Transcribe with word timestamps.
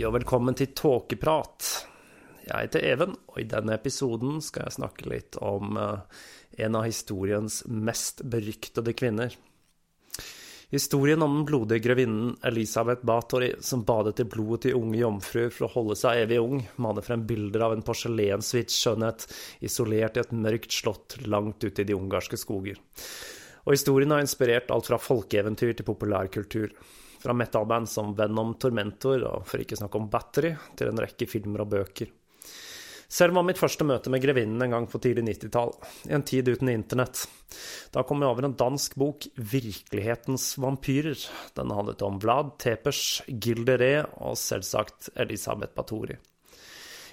Og 0.00 0.14
velkommen 0.14 0.54
til 0.56 0.70
Tåkeprat. 0.72 1.66
Jeg 2.46 2.56
heter 2.56 2.84
Even, 2.88 3.10
og 3.28 3.40
i 3.42 3.44
denne 3.48 3.74
episoden 3.76 4.38
skal 4.40 4.64
jeg 4.64 4.76
snakke 4.78 5.08
litt 5.10 5.36
om 5.44 5.74
en 5.76 6.78
av 6.78 6.86
historiens 6.86 7.58
mest 7.68 8.22
beryktede 8.24 8.94
kvinner. 8.96 9.34
Historien 10.72 11.20
om 11.20 11.34
den 11.34 11.44
blodige 11.50 11.82
grevinnen 11.84 12.32
Elisabeth 12.48 13.04
Bathory 13.04 13.50
som 13.66 13.82
badet 13.84 14.22
i 14.22 14.28
blodet 14.30 14.68
til 14.68 14.78
unge 14.78 15.02
jomfruer 15.02 15.52
for 15.52 15.66
å 15.66 15.72
holde 15.74 15.98
seg 16.00 16.22
evig 16.22 16.40
ung, 16.40 16.62
maner 16.80 17.04
frem 17.04 17.26
bilder 17.28 17.66
av 17.66 17.76
en 17.76 17.84
porselenshvit 17.84 18.72
skjønnhet 18.72 19.26
isolert 19.68 20.16
i 20.16 20.24
et 20.24 20.32
mørkt 20.32 20.78
slott 20.78 21.18
langt 21.26 21.60
ute 21.66 21.84
i 21.84 21.90
de 21.90 21.98
ungarske 21.98 22.40
skoger. 22.40 22.80
Og 23.66 23.76
historien 23.76 24.16
har 24.16 24.24
inspirert 24.24 24.72
alt 24.72 24.88
fra 24.88 25.02
folkeeventyr 25.02 25.74
til 25.76 25.90
populærkultur. 25.90 26.72
Fra 27.20 27.34
metalband 27.36 27.88
som 27.88 28.14
Venom 28.16 28.54
Tormentor, 28.60 29.26
og 29.28 29.44
for 29.48 29.60
ikke 29.60 29.76
snakke 29.76 30.00
om 30.00 30.08
Battery, 30.12 30.54
til 30.76 30.88
en 30.88 31.02
rekke 31.04 31.28
filmer 31.28 31.66
og 31.66 31.74
bøker. 31.74 32.08
Selv 33.10 33.34
var 33.34 33.42
mitt 33.42 33.58
første 33.58 33.82
møte 33.82 34.10
med 34.12 34.22
grevinnen 34.22 34.62
en 34.62 34.70
gang 34.70 34.84
på 34.86 35.00
tidlig 35.02 35.24
90-tall, 35.26 35.72
i 36.06 36.14
en 36.14 36.24
tid 36.24 36.46
uten 36.46 36.70
internett. 36.70 37.24
Da 37.90 38.04
kom 38.06 38.22
jeg 38.22 38.30
over 38.30 38.46
en 38.46 38.54
dansk 38.54 38.94
bok, 39.02 39.26
'Virkelighetens 39.34 40.54
vampyrer'. 40.62 41.26
Den 41.58 41.74
handlet 41.74 42.02
om 42.06 42.20
Vlad 42.22 42.54
Tepers, 42.62 43.22
Gilderé 43.26 44.06
og 44.22 44.38
selvsagt 44.38 45.10
Elisabeth 45.16 45.74
Bathory. 45.74 46.20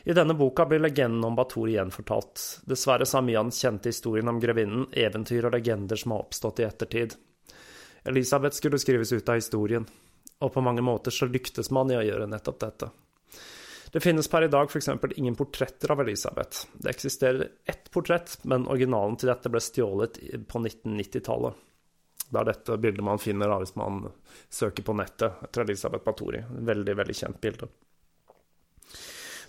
I 0.07 0.13
denne 0.13 0.37
boka 0.37 0.63
blir 0.69 0.79
legenden 0.79 1.25
om 1.25 1.35
Bathory 1.35 1.73
gjenfortalt. 1.75 2.61
Dessverre 2.69 3.03
er 3.03 3.25
mye 3.25 3.39
av 3.41 3.49
den 3.49 3.57
kjente 3.57 3.89
historien 3.89 4.29
om 4.29 4.39
grevinnen 4.39 4.85
eventyr 4.93 5.49
og 5.49 5.57
legender 5.57 5.99
som 5.99 6.13
har 6.13 6.23
oppstått 6.23 6.61
i 6.61 6.67
ettertid. 6.69 7.17
Elisabeth 8.07 8.55
skulle 8.55 8.79
skrives 8.79 9.11
ut 9.11 9.29
av 9.29 9.35
historien, 9.35 9.87
og 10.39 10.53
på 10.53 10.63
mange 10.63 10.81
måter 10.85 11.11
så 11.11 11.27
lyktes 11.27 11.71
man 11.75 11.91
i 11.91 11.97
å 11.97 12.05
gjøre 12.05 12.29
nettopp 12.31 12.59
dette. 12.63 12.89
Det 13.91 14.03
finnes 14.03 14.27
per 14.27 14.45
i 14.45 14.51
dag 14.51 14.67
f.eks. 14.71 14.89
ingen 15.15 15.35
portretter 15.35 15.91
av 15.91 16.01
Elisabeth. 16.03 16.67
Det 16.73 16.89
eksisterer 16.89 17.49
ett 17.65 17.91
portrett, 17.91 18.37
men 18.43 18.67
originalen 18.67 19.15
til 19.19 19.31
dette 19.31 19.51
ble 19.51 19.61
stjålet 19.63 20.19
på 20.47 20.59
1990-tallet. 20.59 21.63
Det 22.27 22.39
er 22.39 22.49
dette 22.49 22.77
bildet 22.83 23.05
man 23.07 23.21
finner 23.23 23.47
da, 23.47 23.61
hvis 23.63 23.75
man 23.79 24.01
søker 24.51 24.83
på 24.83 24.95
nettet 24.99 25.43
etter 25.47 25.63
Elisabeth 25.63 26.03
Bathory. 26.03 26.43
Veldig, 26.67 26.95
veldig 26.99 27.15
kjent 27.15 27.39
bilde. 27.43 27.69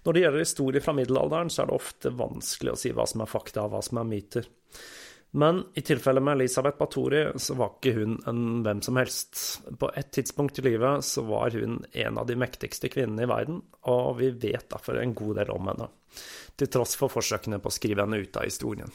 Når 0.06 0.14
det 0.14 0.22
gjelder 0.22 0.44
historie 0.44 0.82
fra 0.82 0.94
middelalderen, 0.94 1.50
så 1.50 1.64
er 1.64 1.70
det 1.70 1.78
ofte 1.78 2.14
vanskelig 2.14 2.74
å 2.74 2.78
si 2.78 2.94
hva 2.94 3.06
som 3.10 3.24
er 3.24 3.30
fakta 3.30 3.66
og 3.66 3.74
hva 3.74 3.82
som 3.82 3.98
er 3.98 4.06
myter. 4.06 4.46
Men 5.30 5.60
i 5.74 5.82
tilfellet 5.84 6.24
med 6.24 6.38
Elisabeth 6.38 6.78
Bathory 6.78 7.26
så 7.36 7.54
var 7.58 7.74
ikke 7.74 7.92
hun 7.98 8.14
en 8.30 8.62
hvem 8.64 8.80
som 8.84 8.96
helst. 8.96 9.42
På 9.80 9.90
et 9.92 10.08
tidspunkt 10.16 10.58
i 10.58 10.64
livet 10.64 11.04
så 11.04 11.24
var 11.28 11.52
hun 11.52 11.82
en 11.92 12.20
av 12.20 12.30
de 12.30 12.36
mektigste 12.40 12.88
kvinnene 12.92 13.26
i 13.26 13.28
verden, 13.28 13.60
og 13.92 14.16
vi 14.22 14.30
vet 14.32 14.70
derfor 14.72 14.96
en 15.02 15.12
god 15.18 15.42
del 15.42 15.52
om 15.52 15.68
henne, 15.68 15.90
til 16.56 16.72
tross 16.72 16.96
for 16.96 17.12
forsøkene 17.12 17.60
på 17.60 17.68
å 17.68 17.76
skrive 17.76 18.06
henne 18.06 18.22
ut 18.24 18.40
av 18.40 18.48
historien. 18.48 18.92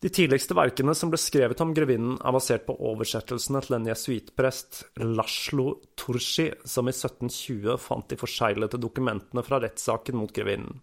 De 0.00 0.10
tidligste 0.12 0.56
verkene 0.56 0.92
som 0.96 1.12
ble 1.12 1.20
skrevet 1.20 1.60
om 1.64 1.72
grevinnen, 1.76 2.18
er 2.20 2.34
basert 2.36 2.66
på 2.66 2.76
oversettelsene 2.88 3.62
til 3.64 3.78
en 3.78 3.88
jesuitprest, 3.88 4.82
Laslo 5.04 5.70
Tursi, 5.96 6.50
som 6.68 6.88
i 6.88 6.92
1720 6.92 7.78
fant 7.80 8.08
de 8.08 8.18
forseglete 8.20 8.80
dokumentene 8.80 9.44
fra 9.44 9.60
rettssaken 9.64 10.20
mot 10.20 10.32
grevinnen. 10.36 10.80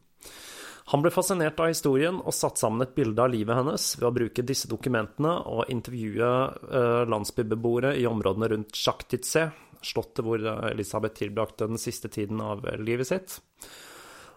Han 0.91 1.03
ble 1.03 1.13
fascinert 1.15 1.61
av 1.63 1.71
historien 1.71 2.17
og 2.19 2.35
satte 2.35 2.59
sammen 2.59 2.83
et 2.83 2.95
bilde 2.97 3.23
av 3.23 3.31
livet 3.31 3.55
hennes 3.55 3.85
ved 3.99 4.07
å 4.09 4.15
bruke 4.17 4.43
disse 4.43 4.67
dokumentene 4.71 5.37
og 5.47 5.71
intervjue 5.71 6.31
eh, 6.51 7.03
landsbybeboere 7.07 7.93
i 8.01 8.07
områdene 8.09 8.51
rundt 8.51 8.75
Sjaktitse, 8.75 9.47
slottet 9.83 10.25
hvor 10.27 10.43
Elisabeth 10.69 11.21
tilbrakte 11.21 11.69
den 11.71 11.79
siste 11.79 12.11
tiden 12.11 12.43
av 12.43 12.67
livet 12.83 13.09
sitt. 13.09 13.39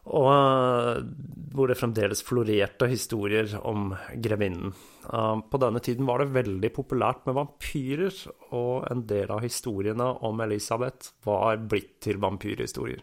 Og 0.07 0.29
eh, 0.31 1.01
hvor 1.57 1.71
det 1.71 1.79
fremdeles 1.81 2.23
florerte 2.23 2.87
historier 2.93 3.51
om 3.67 3.91
grevinnen. 4.15 4.71
Eh, 5.03 5.35
på 5.51 5.63
denne 5.63 5.83
tiden 5.83 6.07
var 6.07 6.23
det 6.23 6.31
veldig 6.37 6.71
populært 6.79 7.27
med 7.27 7.41
vampyrer, 7.41 8.23
og 8.55 8.87
en 8.87 9.03
del 9.11 9.35
av 9.35 9.43
historiene 9.43 10.13
om 10.31 10.47
Elisabeth 10.47 11.11
var 11.27 11.59
blitt 11.59 11.97
til 12.07 12.23
vampyrhistorier. 12.23 13.03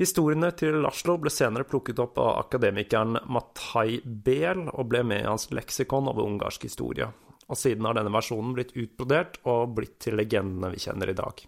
Historiene 0.00 0.48
til 0.56 0.78
Laszlo 0.80 1.18
ble 1.20 1.28
senere 1.28 1.66
plukket 1.68 1.98
opp 2.00 2.16
av 2.22 2.38
akademikeren 2.46 3.18
Matai 3.28 3.98
Behl 4.00 4.62
og 4.70 4.86
ble 4.88 5.02
med 5.04 5.26
i 5.26 5.28
hans 5.28 5.50
leksikon 5.52 6.08
over 6.08 6.24
ungarsk 6.24 6.64
historie. 6.64 7.10
Og 7.50 7.58
siden 7.60 7.84
har 7.84 7.98
denne 7.98 8.12
versjonen 8.14 8.54
blitt 8.56 8.72
utbrodert 8.80 9.36
og 9.44 9.74
blitt 9.76 9.98
til 10.06 10.16
legendene 10.16 10.70
vi 10.72 10.80
kjenner 10.80 11.12
i 11.12 11.16
dag. 11.18 11.42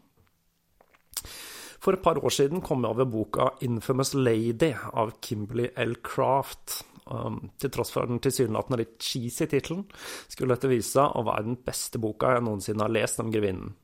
For 1.83 1.97
et 1.97 2.05
par 2.05 2.21
år 2.21 2.35
siden 2.35 2.61
kom 2.61 2.85
jeg 2.85 2.93
over 2.93 3.09
boka 3.09 3.49
'Infamous 3.63 4.13
Lady' 4.15 4.77
av 4.93 5.17
Kimberley 5.23 5.73
L. 5.77 5.97
Craft. 6.05 6.85
Um, 7.07 7.51
til 7.59 7.71
tross 7.71 7.91
for 7.91 8.07
den 8.07 8.21
tilsynelatende 8.21 8.79
litt 8.79 8.99
cheesy 9.03 9.47
tittelen, 9.47 9.89
skulle 10.29 10.55
dette 10.55 10.69
vise 10.71 10.93
seg 10.93 11.17
å 11.17 11.25
være 11.27 11.43
den 11.49 11.57
beste 11.57 11.99
boka 11.99 12.37
jeg 12.37 12.45
noensinne 12.45 12.85
har 12.85 12.95
lest 12.95 13.19
om 13.19 13.33
grevinnen. 13.33 13.75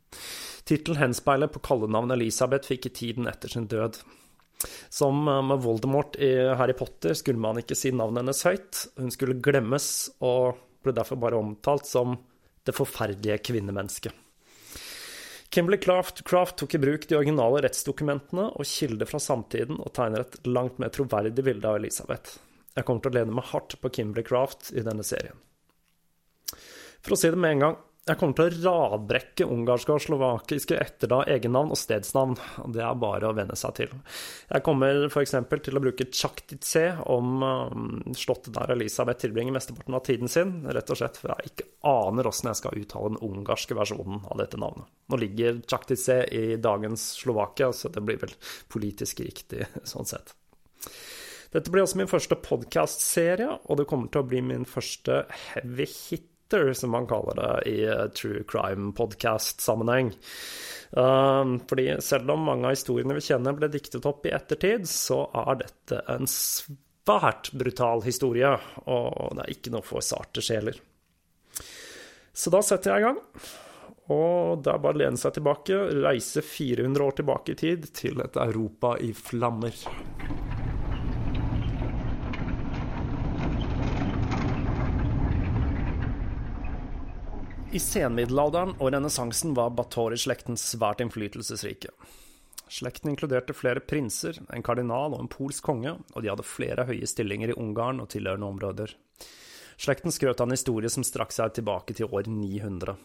Tittelen 0.64 1.00
henspeiler 1.00 1.48
på 1.50 1.58
kallenavnet 1.58 2.14
Elisabeth 2.14 2.68
fikk 2.68 2.86
i 2.86 2.94
tiden 2.94 3.26
etter 3.26 3.48
sin 3.48 3.66
død. 3.66 3.98
Som 4.90 5.22
med 5.24 5.62
Voldemort 5.62 6.16
i 6.22 6.32
Harry 6.58 6.74
Potter 6.76 7.14
skulle 7.14 7.40
man 7.42 7.60
ikke 7.60 7.76
si 7.78 7.92
navnet 7.94 8.24
hennes 8.24 8.44
høyt. 8.46 8.80
Hun 8.98 9.12
skulle 9.14 9.38
glemmes, 9.44 10.08
og 10.24 10.58
ble 10.82 10.94
derfor 10.96 11.20
bare 11.20 11.38
omtalt 11.38 11.86
som 11.86 12.16
det 12.66 12.74
forferdelige 12.76 13.38
kvinnemennesket. 13.48 14.14
Kimberley 15.48 15.80
Craft, 15.80 16.58
tok 16.60 16.74
i 16.74 16.78
bruk 16.78 17.06
de 17.08 17.16
originale 17.16 17.62
rettsdokumentene 17.64 18.50
og 18.52 18.68
kilder 18.68 19.08
fra 19.08 19.20
samtiden 19.22 19.78
og 19.80 19.94
tegner 19.96 20.26
et 20.26 20.36
langt 20.44 20.76
mer 20.82 20.92
troverdig 20.92 21.44
bilde 21.46 21.70
av 21.70 21.78
Elisabeth. 21.78 22.36
Jeg 22.76 22.84
kommer 22.84 23.02
til 23.02 23.14
å 23.14 23.16
lene 23.16 23.36
meg 23.38 23.48
hardt 23.48 23.78
på 23.80 23.90
Kimberley 23.96 24.26
Craft 24.28 24.74
i 24.76 24.84
denne 24.84 25.06
serien. 25.06 25.38
For 27.00 27.16
å 27.16 27.18
si 27.18 27.30
det 27.32 27.40
med 27.40 27.56
en 27.56 27.64
gang, 27.64 27.78
jeg 28.08 28.18
kommer 28.20 28.36
til 28.38 28.68
å 28.68 28.74
radbrekke 28.88 29.46
ungarske 29.48 29.94
og 29.94 30.02
slovakiske 30.02 30.76
etternavn, 30.80 31.28
egennavn 31.34 31.72
og 31.74 31.78
stedsnavn. 31.78 32.36
Det 32.74 32.82
er 32.84 33.00
bare 33.00 33.28
å 33.28 33.36
venne 33.36 33.56
seg 33.58 33.74
til. 33.76 33.92
Jeg 34.48 34.64
kommer 34.66 35.04
f.eks. 35.08 35.34
til 35.66 35.78
å 35.78 35.82
bruke 35.84 36.08
Tsjaktitse 36.08 36.84
om 37.12 37.44
um, 37.44 37.90
slottet 38.16 38.54
der 38.56 38.72
Elisabeth 38.74 39.22
tilbringer 39.24 39.56
mesteparten 39.56 39.98
av 39.98 40.04
tiden 40.06 40.32
sin, 40.32 40.54
rett 40.66 40.94
og 40.94 41.00
slett 41.00 41.20
for 41.20 41.34
jeg 41.34 41.52
ikke 41.52 41.68
aner 41.88 42.30
åssen 42.30 42.50
jeg 42.50 42.60
skal 42.62 42.80
uttale 42.80 43.12
den 43.12 43.22
ungarske 43.28 43.76
versjonen 43.78 44.24
av 44.24 44.40
dette 44.40 44.60
navnet. 44.60 44.88
Nå 45.08 45.20
ligger 45.20 45.60
Tsjaktitse 45.64 46.22
i 46.32 46.56
dagens 46.62 47.10
Slovakia, 47.20 47.72
så 47.76 47.92
det 47.92 48.04
blir 48.04 48.20
vel 48.24 48.34
politisk 48.72 49.22
riktig 49.24 49.68
sånn 49.88 50.08
sett. 50.08 50.34
Dette 51.52 51.72
blir 51.72 51.84
også 51.84 51.96
min 52.00 52.10
første 52.10 52.36
podkastserie, 52.44 53.54
og 53.64 53.80
det 53.80 53.86
kommer 53.88 54.10
til 54.12 54.20
å 54.20 54.28
bli 54.28 54.42
min 54.44 54.66
første 54.68 55.22
heavy 55.52 55.86
hit 55.88 56.28
Twitter, 56.48 56.72
som 56.72 56.90
man 56.90 57.06
kaller 57.06 57.34
det 57.34 57.70
i 57.70 57.84
eh, 57.84 58.06
true 58.06 58.42
crime 58.48 58.92
podcast-sammenheng. 58.92 60.12
Um, 60.90 61.60
fordi 61.68 61.96
selv 62.00 62.30
om 62.30 62.40
mange 62.40 62.66
av 62.66 62.72
historiene 62.72 63.14
vi 63.14 63.20
kjenner 63.20 63.52
ble 63.52 63.68
diktet 63.68 64.06
opp 64.08 64.26
i 64.26 64.32
ettertid, 64.32 64.88
så 64.88 65.26
er 65.34 65.60
dette 65.60 66.00
en 66.08 66.24
svært 66.24 67.52
brutal 67.52 68.02
historie, 68.06 68.54
og 68.86 69.36
det 69.36 69.44
er 69.44 69.52
ikke 69.52 69.74
noe 69.74 69.84
for 69.84 70.04
sarte 70.04 70.44
sjeler. 70.44 70.80
Så 72.32 72.52
da 72.54 72.62
setter 72.64 72.94
jeg 72.94 73.02
i 73.02 73.08
gang. 73.08 73.20
Og 74.08 74.62
det 74.64 74.72
er 74.72 74.80
bare 74.80 74.96
å 74.96 75.00
lene 75.02 75.20
seg 75.20 75.34
tilbake, 75.36 75.76
reise 76.00 76.40
400 76.40 77.04
år 77.04 77.18
tilbake 77.18 77.52
i 77.52 77.60
tid, 77.60 77.90
til 77.92 78.24
et 78.24 78.40
Europa 78.40 78.96
i 79.04 79.12
flammer. 79.12 79.76
I 87.68 87.80
senmiddelalderen 87.84 88.70
og 88.80 88.94
renessansen 88.94 89.50
var 89.52 89.74
Batori-slekten 89.76 90.56
svært 90.56 91.02
innflytelsesrike. 91.04 91.90
Slekten 92.72 93.10
inkluderte 93.12 93.52
flere 93.52 93.82
prinser, 93.84 94.38
en 94.48 94.64
kardinal 94.64 95.12
og 95.12 95.20
en 95.20 95.28
polsk 95.28 95.66
konge, 95.68 95.92
og 96.14 96.24
de 96.24 96.30
hadde 96.32 96.46
flere 96.48 96.86
høye 96.88 97.04
stillinger 97.08 97.52
i 97.52 97.58
Ungarn 97.60 98.00
og 98.00 98.08
tilhørende 98.14 98.48
områder. 98.48 98.94
Slekten 99.76 100.14
skrøt 100.14 100.40
av 100.40 100.48
en 100.48 100.56
historie 100.56 100.88
som 100.88 101.04
strakk 101.04 101.36
seg 101.36 101.58
tilbake 101.58 101.96
til 101.98 102.08
år 102.08 102.30
900. 102.32 102.96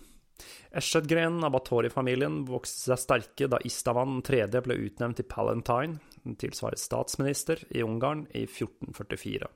Eschet-grenen 0.80 1.44
av 1.44 1.52
Batori-familien 1.58 2.46
vokste 2.48 2.94
seg 2.94 3.04
sterke 3.04 3.52
da 3.52 3.60
Istavan 3.68 4.22
3. 4.24 4.46
ble 4.64 4.80
utnevnt 4.88 5.20
til 5.20 5.28
Palentine, 5.28 6.00
tilsvarende 6.40 6.80
statsminister, 6.80 7.68
i 7.76 7.84
Ungarn 7.84 8.30
i 8.32 8.48
1444 8.48 9.52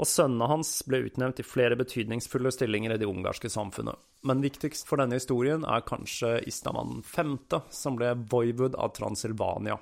og 0.00 0.08
sønnene 0.08 0.48
hans 0.48 0.70
ble 0.88 1.02
utnevnt 1.04 1.36
til 1.36 1.44
flere 1.44 1.76
betydningsfulle 1.76 2.52
stillinger 2.54 2.94
i 2.94 3.00
det 3.02 3.08
ungarske 3.08 3.50
samfunnet. 3.52 3.98
Men 4.24 4.40
viktigst 4.40 4.88
for 4.88 5.00
denne 5.00 5.18
historien 5.18 5.66
er 5.68 5.84
kanskje 5.84 6.38
Istaman 6.48 7.02
5., 7.04 7.36
som 7.68 7.98
ble 8.00 8.14
voivod 8.32 8.78
av 8.80 8.94
Transilvania, 8.96 9.76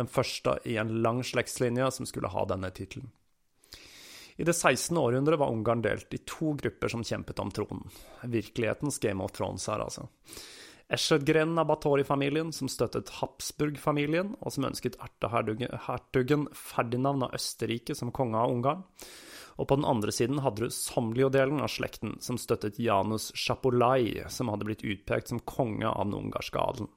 den 0.00 0.08
første 0.08 0.56
i 0.64 0.78
en 0.80 0.98
lang 1.04 1.20
slektslinje 1.24 1.90
som 1.98 2.08
skulle 2.08 2.32
ha 2.32 2.46
denne 2.48 2.72
tittelen. 2.72 3.12
I 4.38 4.46
det 4.46 4.54
16. 4.54 4.96
århundret 4.96 5.40
var 5.40 5.52
Ungarn 5.52 5.82
delt 5.82 6.14
i 6.14 6.22
to 6.24 6.54
grupper 6.56 6.92
som 6.92 7.04
kjempet 7.04 7.40
om 7.42 7.50
tronen. 7.50 7.88
Virkelighetens 8.22 9.00
Game 9.02 9.24
of 9.24 9.34
Thrones 9.34 9.66
her, 9.68 9.82
altså. 9.82 10.06
Eschedgrenen 10.88 11.58
av 11.60 11.66
Batori-familien, 11.68 12.54
som 12.54 12.70
støttet 12.72 13.10
Habsburg-familien, 13.18 14.36
og 14.40 14.54
som 14.54 14.68
ønsket 14.70 14.96
ertehertugen 15.04 16.46
Ferdinand 16.56 17.26
av 17.26 17.34
Østerrike 17.36 17.98
som 17.98 18.14
konge 18.14 18.40
av 18.40 18.54
Ungarn 18.54 18.86
og 19.58 19.66
på 19.66 19.76
den 19.78 19.86
andre 19.90 20.14
siden 20.14 20.38
hadde 20.44 20.68
du 20.68 20.74
Samlio-delen 20.74 21.58
av 21.64 21.72
slekten, 21.72 22.14
som 22.22 22.38
støttet 22.38 22.78
Janus 22.78 23.32
Chapolai, 23.34 24.22
som 24.30 24.52
hadde 24.52 24.68
blitt 24.68 24.84
utpekt 24.86 25.32
som 25.32 25.42
konge 25.42 25.88
av 25.90 26.06
den 26.06 26.14
ungarske 26.20 26.62
adelen. 26.62 26.90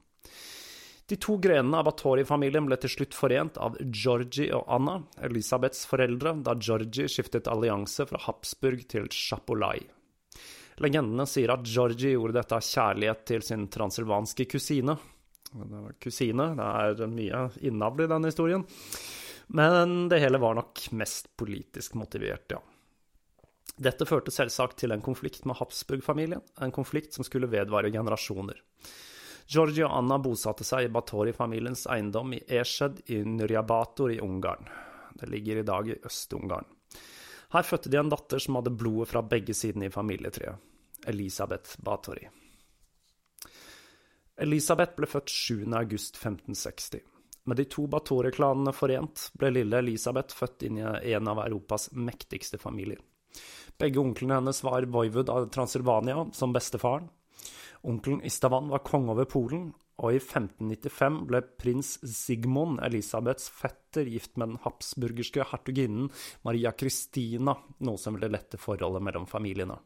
De 1.09 1.17
to 1.19 1.35
grenene 1.43 1.81
av 1.81 1.89
Batori-familien 1.89 2.69
ble 2.69 2.77
til 2.79 2.93
slutt 2.93 3.15
forent 3.17 3.57
av 3.59 3.73
Georgi 3.81 4.45
og 4.55 4.69
Anna, 4.71 4.99
Elisabeths 5.25 5.83
foreldre, 5.89 6.37
da 6.45 6.53
Georgi 6.55 7.09
skiftet 7.11 7.49
allianse 7.51 8.05
fra 8.07 8.21
Habsburg 8.29 8.85
til 8.93 9.09
Chapolai. 9.11 9.81
Legendene 10.81 11.25
sier 11.27 11.51
at 11.51 11.65
Georgi 11.67 12.13
gjorde 12.13 12.37
dette 12.37 12.55
av 12.55 12.63
kjærlighet 12.63 13.25
til 13.27 13.43
sin 13.43 13.65
transilvanske 13.73 14.45
kusine. 14.53 14.95
Kusine, 15.99 16.47
det 16.55 16.69
er 17.03 17.11
mye 17.11 17.43
innavl 17.67 18.05
i 18.05 18.09
den 18.13 18.29
historien. 18.29 18.63
Men 19.53 20.09
det 20.09 20.21
hele 20.23 20.39
var 20.39 20.55
nok 20.55 20.79
mest 20.95 21.37
politisk 21.37 21.93
motivert, 21.99 22.51
ja. 22.51 22.61
Dette 23.81 24.05
førte 24.05 24.31
selvsagt 24.31 24.77
til 24.79 24.93
en 24.93 25.01
konflikt 25.03 25.45
med 25.49 25.57
Habsburg-familien, 25.59 26.43
en 26.61 26.71
konflikt 26.71 27.15
som 27.17 27.25
skulle 27.27 27.49
vedvare 27.51 27.91
generasjoner. 27.91 28.61
Georgie 29.51 29.83
og 29.83 29.91
Anna 29.97 30.19
bosatte 30.23 30.63
seg 30.63 30.85
i 30.85 30.91
Batori-familiens 30.93 31.83
eiendom 31.91 32.35
i 32.37 32.43
Eshed 32.47 33.01
i 33.11 33.19
Nurjabator 33.27 34.13
i 34.13 34.21
Ungarn. 34.23 34.69
Det 35.19 35.27
ligger 35.27 35.59
i 35.59 35.65
dag 35.67 35.89
i 35.89 35.97
Øst-Ungarn. 36.07 36.69
Her 37.51 37.67
fødte 37.67 37.91
de 37.91 37.99
en 37.99 38.11
datter 38.11 38.39
som 38.39 38.55
hadde 38.55 38.71
blodet 38.71 39.09
fra 39.11 39.21
begge 39.21 39.53
sidene 39.57 39.89
i 39.89 39.91
familietreet, 39.91 40.55
Elisabeth 41.11 41.75
Batori. 41.83 42.29
Elisabeth 44.39 44.95
ble 44.95 45.09
født 45.11 45.29
7. 45.29 45.65
august 47.41 47.47
1560. 47.47 47.47
Med 47.47 47.57
de 47.57 47.65
to 47.65 47.87
Batore-klanene 47.87 48.73
forent 48.73 49.31
ble 49.33 49.49
lille 49.51 49.77
Elisabeth 49.79 50.35
født 50.35 50.63
inn 50.63 50.77
i 50.77 51.13
en 51.13 51.27
av 51.27 51.39
Europas 51.45 51.91
mektigste 51.91 52.57
familier. 52.57 52.99
Begge 53.77 53.99
onklene 53.99 54.37
hennes 54.37 54.63
var 54.63 54.85
voivod 54.85 55.29
av 55.29 55.49
Transilvania 55.49 56.29
som 56.33 56.53
bestefaren. 56.53 57.09
Onkelen 57.83 58.21
Istavan 58.23 58.69
var 58.69 58.83
konge 58.85 59.11
over 59.11 59.25
Polen, 59.25 59.73
og 59.97 60.13
i 60.13 60.19
1595 60.19 61.25
ble 61.29 61.41
prins 61.57 61.99
Sigmund, 62.05 62.79
Elisabeths 62.85 63.49
fetter, 63.49 64.05
gift 64.05 64.37
med 64.37 64.49
den 64.51 64.61
habsburgerske 64.61 65.45
hertuginnen 65.49 66.11
Maria 66.45 66.73
Christina, 66.77 67.57
noe 67.79 67.97
som 67.97 68.17
ville 68.17 68.29
lette 68.29 68.57
forholdet 68.61 69.01
mellom 69.01 69.25
familiene. 69.25 69.79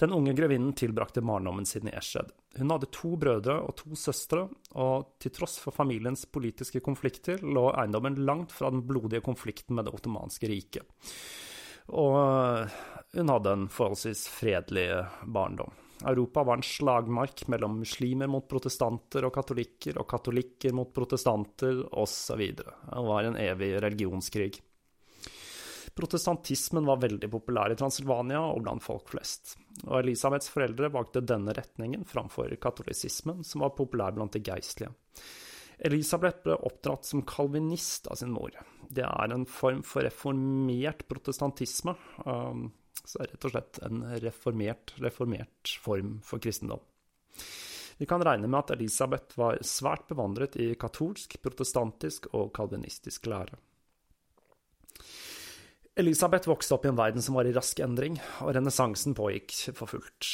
Den 0.00 0.12
unge 0.12 0.32
grevinnen 0.36 0.72
tilbrakte 0.78 1.22
barndommen 1.22 1.66
sin 1.68 1.88
i 1.88 1.94
Eshed. 1.96 2.32
Hun 2.58 2.72
hadde 2.72 2.90
to 2.92 3.14
brødre 3.20 3.58
og 3.66 3.76
to 3.78 3.96
søstre, 3.98 4.46
og 4.78 5.14
til 5.22 5.34
tross 5.36 5.58
for 5.62 5.74
familiens 5.74 6.24
politiske 6.26 6.82
konflikter 6.84 7.42
lå 7.44 7.68
eiendommen 7.74 8.18
langt 8.26 8.52
fra 8.54 8.70
den 8.72 8.84
blodige 8.88 9.22
konflikten 9.24 9.76
med 9.78 9.86
det 9.86 9.94
ottomanske 9.94 10.50
riket. 10.50 11.06
Og 11.92 12.68
hun 13.12 13.32
hadde 13.32 13.54
en 13.56 13.70
forholdsvis 13.72 14.26
fredelig 14.32 14.88
barndom. 15.26 15.72
Europa 16.02 16.42
var 16.42 16.58
en 16.58 16.66
slagmark 16.66 17.44
mellom 17.48 17.78
muslimer 17.78 18.30
mot 18.30 18.48
protestanter 18.50 19.26
og 19.26 19.34
katolikker, 19.34 19.98
og 20.00 20.08
katolikker 20.10 20.74
mot 20.74 20.90
protestanter, 20.94 21.84
osv. 21.92 22.42
Det 22.56 23.02
var 23.06 23.28
en 23.28 23.38
evig 23.38 23.76
religionskrig. 23.82 24.58
Protestantismen 25.94 26.86
var 26.88 27.02
veldig 27.02 27.28
populær 27.30 27.72
i 27.72 27.76
Transylvania 27.76 28.40
og 28.40 28.62
blant 28.64 28.84
folk 28.84 29.10
flest, 29.12 29.56
og 29.84 29.98
Elisabeths 29.98 30.48
foreldre 30.52 30.88
valgte 30.92 31.20
denne 31.20 31.52
retningen 31.56 32.06
framfor 32.08 32.54
katolisismen, 32.62 33.42
som 33.44 33.64
var 33.64 33.74
populær 33.76 34.14
blant 34.16 34.32
de 34.32 34.40
geistlige. 34.46 34.92
Elisabeth 35.84 36.44
ble 36.46 36.56
oppdratt 36.64 37.08
som 37.08 37.24
kalvinist 37.26 38.06
av 38.08 38.20
sin 38.20 38.32
mor. 38.32 38.54
Det 38.88 39.04
er 39.04 39.34
en 39.34 39.44
form 39.48 39.82
for 39.84 40.06
reformert 40.06 41.04
protestantisme, 41.10 41.96
um, 42.24 42.70
så 43.04 43.24
rett 43.26 43.48
og 43.48 43.52
slett 43.52 43.80
en 43.82 44.04
reformert, 44.22 44.94
reformert 45.02 45.74
form 45.82 46.20
for 46.24 46.40
kristendom. 46.40 46.80
Vi 47.98 48.06
kan 48.08 48.22
regne 48.24 48.48
med 48.48 48.62
at 48.62 48.72
Elisabeth 48.76 49.36
var 49.38 49.60
svært 49.66 50.06
bevandret 50.08 50.56
i 50.60 50.72
katolsk, 50.78 51.36
protestantisk 51.42 52.30
og 52.32 52.52
kalvinistisk 52.56 53.28
lære. 53.28 53.58
Elisabeth 55.94 56.48
vokste 56.48 56.72
opp 56.74 56.86
i 56.86 56.88
en 56.88 56.96
verden 56.96 57.22
som 57.22 57.36
var 57.36 57.44
i 57.44 57.52
rask 57.52 57.80
endring, 57.84 58.14
og 58.40 58.54
renessansen 58.56 59.12
pågikk 59.16 59.52
for 59.76 59.90
fullt. 59.90 60.28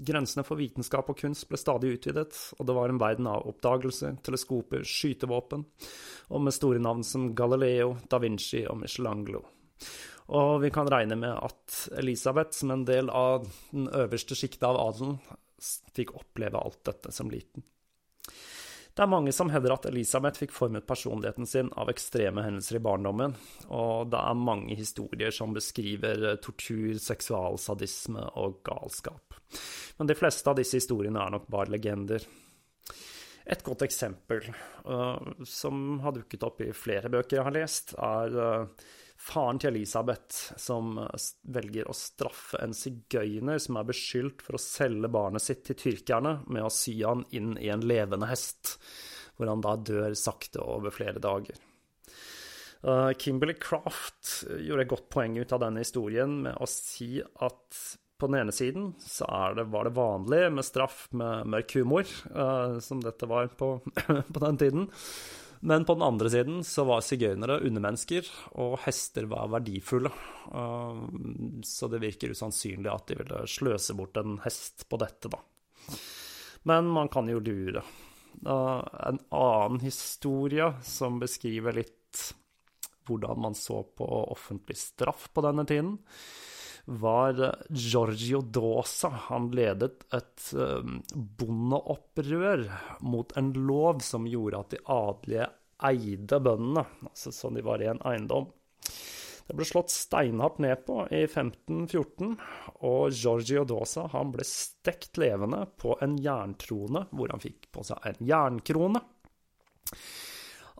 Grensene 0.00 0.42
for 0.46 0.56
vitenskap 0.56 1.10
og 1.12 1.18
kunst 1.20 1.44
ble 1.50 1.60
stadig 1.60 1.90
utvidet, 1.98 2.32
og 2.56 2.64
det 2.64 2.76
var 2.78 2.88
en 2.88 3.00
verden 3.02 3.28
av 3.28 3.44
oppdagelser, 3.50 4.16
teleskoper, 4.24 4.80
skytevåpen, 4.88 5.66
og 6.32 6.42
med 6.46 6.56
store 6.56 6.80
navn 6.80 7.04
som 7.04 7.28
Galileo, 7.36 7.98
da 8.08 8.22
Vinci 8.22 8.64
og 8.64 8.80
Michelangelo. 8.80 9.44
Og 10.32 10.56
vi 10.64 10.72
kan 10.72 10.88
regne 10.88 11.20
med 11.20 11.36
at 11.36 11.84
Elisabeth, 12.00 12.56
som 12.56 12.72
en 12.72 12.88
del 12.88 13.12
av 13.12 13.44
den 13.74 13.90
øverste 13.92 14.38
sjiktet 14.40 14.64
av 14.70 14.80
adelen, 14.80 15.20
fikk 15.92 16.16
oppleve 16.16 16.64
alt 16.64 16.80
dette 16.88 17.12
som 17.12 17.28
liten. 17.28 17.68
Det 18.94 19.02
er 19.02 19.10
mange 19.10 19.32
som 19.34 19.48
hevder 19.50 19.72
at 19.74 19.86
Elisabeth 19.90 20.38
fikk 20.38 20.52
formet 20.54 20.86
personligheten 20.86 21.48
sin 21.50 21.70
av 21.74 21.88
ekstreme 21.90 22.44
hendelser 22.44 22.78
i 22.78 22.82
barndommen, 22.84 23.34
og 23.74 24.12
det 24.12 24.20
er 24.20 24.38
mange 24.38 24.76
historier 24.78 25.34
som 25.34 25.54
beskriver 25.56 26.36
tortur, 26.44 26.94
seksualsadisme 27.02 28.22
og 28.38 28.60
galskap. 28.66 29.34
Men 29.98 30.10
de 30.10 30.14
fleste 30.18 30.46
av 30.50 30.60
disse 30.60 30.78
historiene 30.78 31.24
er 31.26 31.34
nok 31.34 31.50
bare 31.50 31.74
legender. 31.74 32.22
Et 33.44 33.66
godt 33.66 33.82
eksempel, 33.84 34.46
uh, 34.86 35.42
som 35.42 35.98
har 36.06 36.14
dukket 36.14 36.46
opp 36.46 36.62
i 36.62 36.70
flere 36.70 37.10
bøker 37.10 37.40
jeg 37.40 37.48
har 37.48 37.58
lest, 37.58 37.96
er 37.98 38.38
uh, 38.38 38.86
faren 39.24 39.58
til 39.60 39.72
Elisabeth 39.72 40.58
som 40.60 40.98
eh, 41.00 41.26
velger 41.56 41.88
å 41.88 41.96
straffe 41.96 42.60
en 42.62 42.74
sigøyner 42.76 43.60
som 43.62 43.78
er 43.80 43.88
beskyldt 43.88 44.44
for 44.44 44.58
å 44.58 44.62
selge 44.62 45.10
barnet 45.12 45.44
sitt 45.44 45.64
til 45.68 45.78
tyrkerne 45.80 46.38
med 46.46 46.66
å 46.66 46.72
sy 46.72 46.98
han 47.02 47.24
inn 47.34 47.54
i 47.60 47.70
en 47.72 47.84
levende 47.86 48.28
hest, 48.30 48.76
hvor 49.36 49.50
han 49.50 49.64
da 49.64 49.76
dør 49.80 50.14
sakte 50.18 50.62
over 50.62 50.94
flere 50.94 51.22
dager. 51.22 51.56
Uh, 52.84 53.16
Kimberley 53.16 53.56
Craft 53.56 54.44
gjorde 54.60 54.84
et 54.84 54.90
godt 54.90 55.06
poeng 55.12 55.38
ut 55.40 55.52
av 55.56 55.62
denne 55.62 55.80
historien 55.80 56.42
med 56.44 56.58
å 56.60 56.68
si 56.68 57.16
at 57.24 57.78
på 58.20 58.28
den 58.28 58.42
ene 58.42 58.52
siden 58.54 58.90
så 59.00 59.26
det, 59.56 59.64
var 59.72 59.88
det 59.88 59.94
vanlig 59.96 60.42
med 60.54 60.66
straff 60.68 61.06
med 61.16 61.48
mørk 61.50 61.72
humor, 61.80 62.06
som 62.84 63.00
dette 63.02 63.26
var 63.26 63.48
på, 63.58 63.72
på 64.34 64.42
den 64.44 64.60
tiden. 64.60 64.86
Men 65.64 65.86
på 65.88 65.94
den 65.96 66.04
andre 66.04 66.28
siden 66.28 66.58
så 66.66 66.84
var 66.84 67.00
sigøynere 67.04 67.62
undermennesker, 67.64 68.26
og 68.60 68.76
hester 68.84 69.24
var 69.30 69.48
verdifulle. 69.48 70.10
Så 71.64 71.88
det 71.88 72.02
virker 72.02 72.34
usannsynlig 72.36 72.90
at 72.92 73.08
de 73.08 73.16
ville 73.22 73.38
sløse 73.48 73.96
bort 73.96 74.20
en 74.20 74.36
hest 74.44 74.84
på 74.90 75.00
dette, 75.00 75.32
da. 75.32 75.40
Men 76.68 76.88
man 76.92 77.08
kan 77.12 77.28
jo 77.32 77.40
lure. 77.40 77.80
En 78.44 79.20
annen 79.32 79.80
historie 79.80 80.68
som 80.84 81.16
beskriver 81.22 81.80
litt 81.80 82.22
hvordan 83.08 83.40
man 83.40 83.56
så 83.56 83.82
på 83.84 84.04
offentlig 84.32 84.76
straff 84.80 85.30
på 85.32 85.44
denne 85.44 85.64
tiden, 85.68 85.98
var 86.84 87.64
Giorgio 87.70 88.40
Dosa. 88.40 89.08
Han 89.28 89.50
ledet 89.56 90.04
et 90.14 90.48
um, 90.52 90.98
bondeopprør 91.12 92.66
mot 93.00 93.32
en 93.38 93.52
lov 93.66 94.02
som 94.04 94.28
gjorde 94.28 94.60
at 94.60 94.74
de 94.74 94.82
adelige 94.92 95.48
eide 95.84 96.40
bøndene, 96.40 96.84
altså 97.08 97.32
som 97.34 97.56
de 97.56 97.64
var 97.64 97.82
i 97.82 97.88
en 97.90 98.02
eiendom. 98.06 98.50
Det 99.44 99.56
ble 99.58 99.66
slått 99.68 99.92
steinhardt 99.92 100.60
ned 100.64 100.86
på 100.86 101.02
i 101.12 101.26
1514, 101.26 102.36
og 102.88 103.12
Giorgio 103.12 103.66
Dosa 103.68 104.06
han 104.14 104.32
ble 104.32 104.46
stekt 104.48 105.20
levende 105.20 105.66
på 105.80 105.98
en 106.04 106.16
jerntrone, 106.16 107.04
hvor 107.12 107.32
han 107.32 107.42
fikk 107.42 107.68
på 107.74 107.84
seg 107.84 108.08
en 108.08 108.24
jernkrone. 108.24 109.02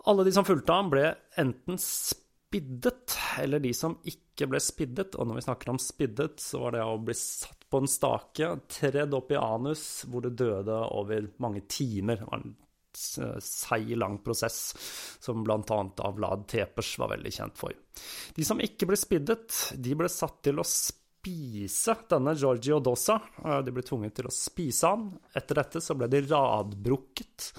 Alle 0.08 0.24
de 0.24 0.32
som 0.36 0.48
fulgte 0.48 0.72
ham, 0.72 0.88
ble 0.92 1.10
enten 1.40 1.80
spurt 1.80 2.23
spiddet, 2.54 3.16
eller 3.38 3.58
de 3.58 3.72
som 3.74 3.96
ikke 4.06 4.46
ble 4.46 4.60
spiddet. 4.62 5.16
Og 5.18 5.26
når 5.26 5.40
vi 5.40 5.42
snakker 5.48 5.70
om 5.72 5.78
spiddet, 5.82 6.38
så 6.40 6.60
var 6.62 6.76
det 6.76 6.84
å 6.86 7.00
bli 7.02 7.14
satt 7.18 7.64
på 7.70 7.80
en 7.82 7.90
stake, 7.90 8.50
tredd 8.70 9.14
opp 9.14 9.32
i 9.34 9.40
anus, 9.40 10.04
hvor 10.06 10.22
det 10.22 10.36
døde 10.38 10.76
over 10.94 11.26
mange 11.42 11.64
timer. 11.66 12.20
Det 12.20 12.28
var 12.28 12.44
en 12.44 12.54
seig, 13.42 13.90
lang 13.98 14.20
prosess 14.22 14.58
som 15.18 15.42
bl.a. 15.42 16.10
Vlad 16.14 16.44
Tepers 16.46 16.92
var 17.02 17.10
veldig 17.16 17.32
kjent 17.34 17.58
for. 17.58 17.74
De 18.36 18.46
som 18.46 18.62
ikke 18.62 18.86
ble 18.86 18.98
spiddet, 19.00 19.58
de 19.74 19.96
ble 19.98 20.10
satt 20.12 20.44
til 20.46 20.62
å 20.62 20.68
spise 20.68 21.96
denne 22.06 22.36
Giorgio 22.38 22.78
Dossa. 22.78 23.18
De 23.66 23.74
ble 23.74 23.82
tvunget 23.82 24.20
til 24.20 24.30
å 24.30 24.36
spise 24.36 24.94
han. 24.94 25.10
Etter 25.34 25.58
dette 25.58 25.82
så 25.82 25.98
ble 25.98 26.06
de 26.12 26.22
radbrukket. 26.28 27.50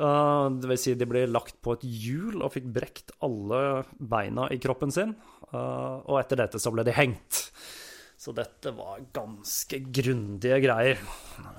Uh, 0.00 0.48
det 0.56 0.70
vil 0.70 0.80
si, 0.80 0.94
de 0.96 1.08
ble 1.08 1.26
lagt 1.28 1.58
på 1.64 1.76
et 1.76 1.84
hjul 1.84 2.40
og 2.40 2.54
fikk 2.54 2.68
brekt 2.72 3.12
alle 3.24 3.82
beina 3.98 4.48
i 4.52 4.60
kroppen 4.62 4.94
sin. 4.94 5.16
Uh, 5.52 6.00
og 6.08 6.20
etter 6.22 6.40
dette 6.40 6.60
så 6.62 6.72
ble 6.72 6.84
de 6.88 6.94
hengt. 6.96 7.44
Så 8.22 8.32
dette 8.36 8.70
var 8.76 9.02
ganske 9.14 9.82
grundige 9.90 10.60
greier. 10.62 11.02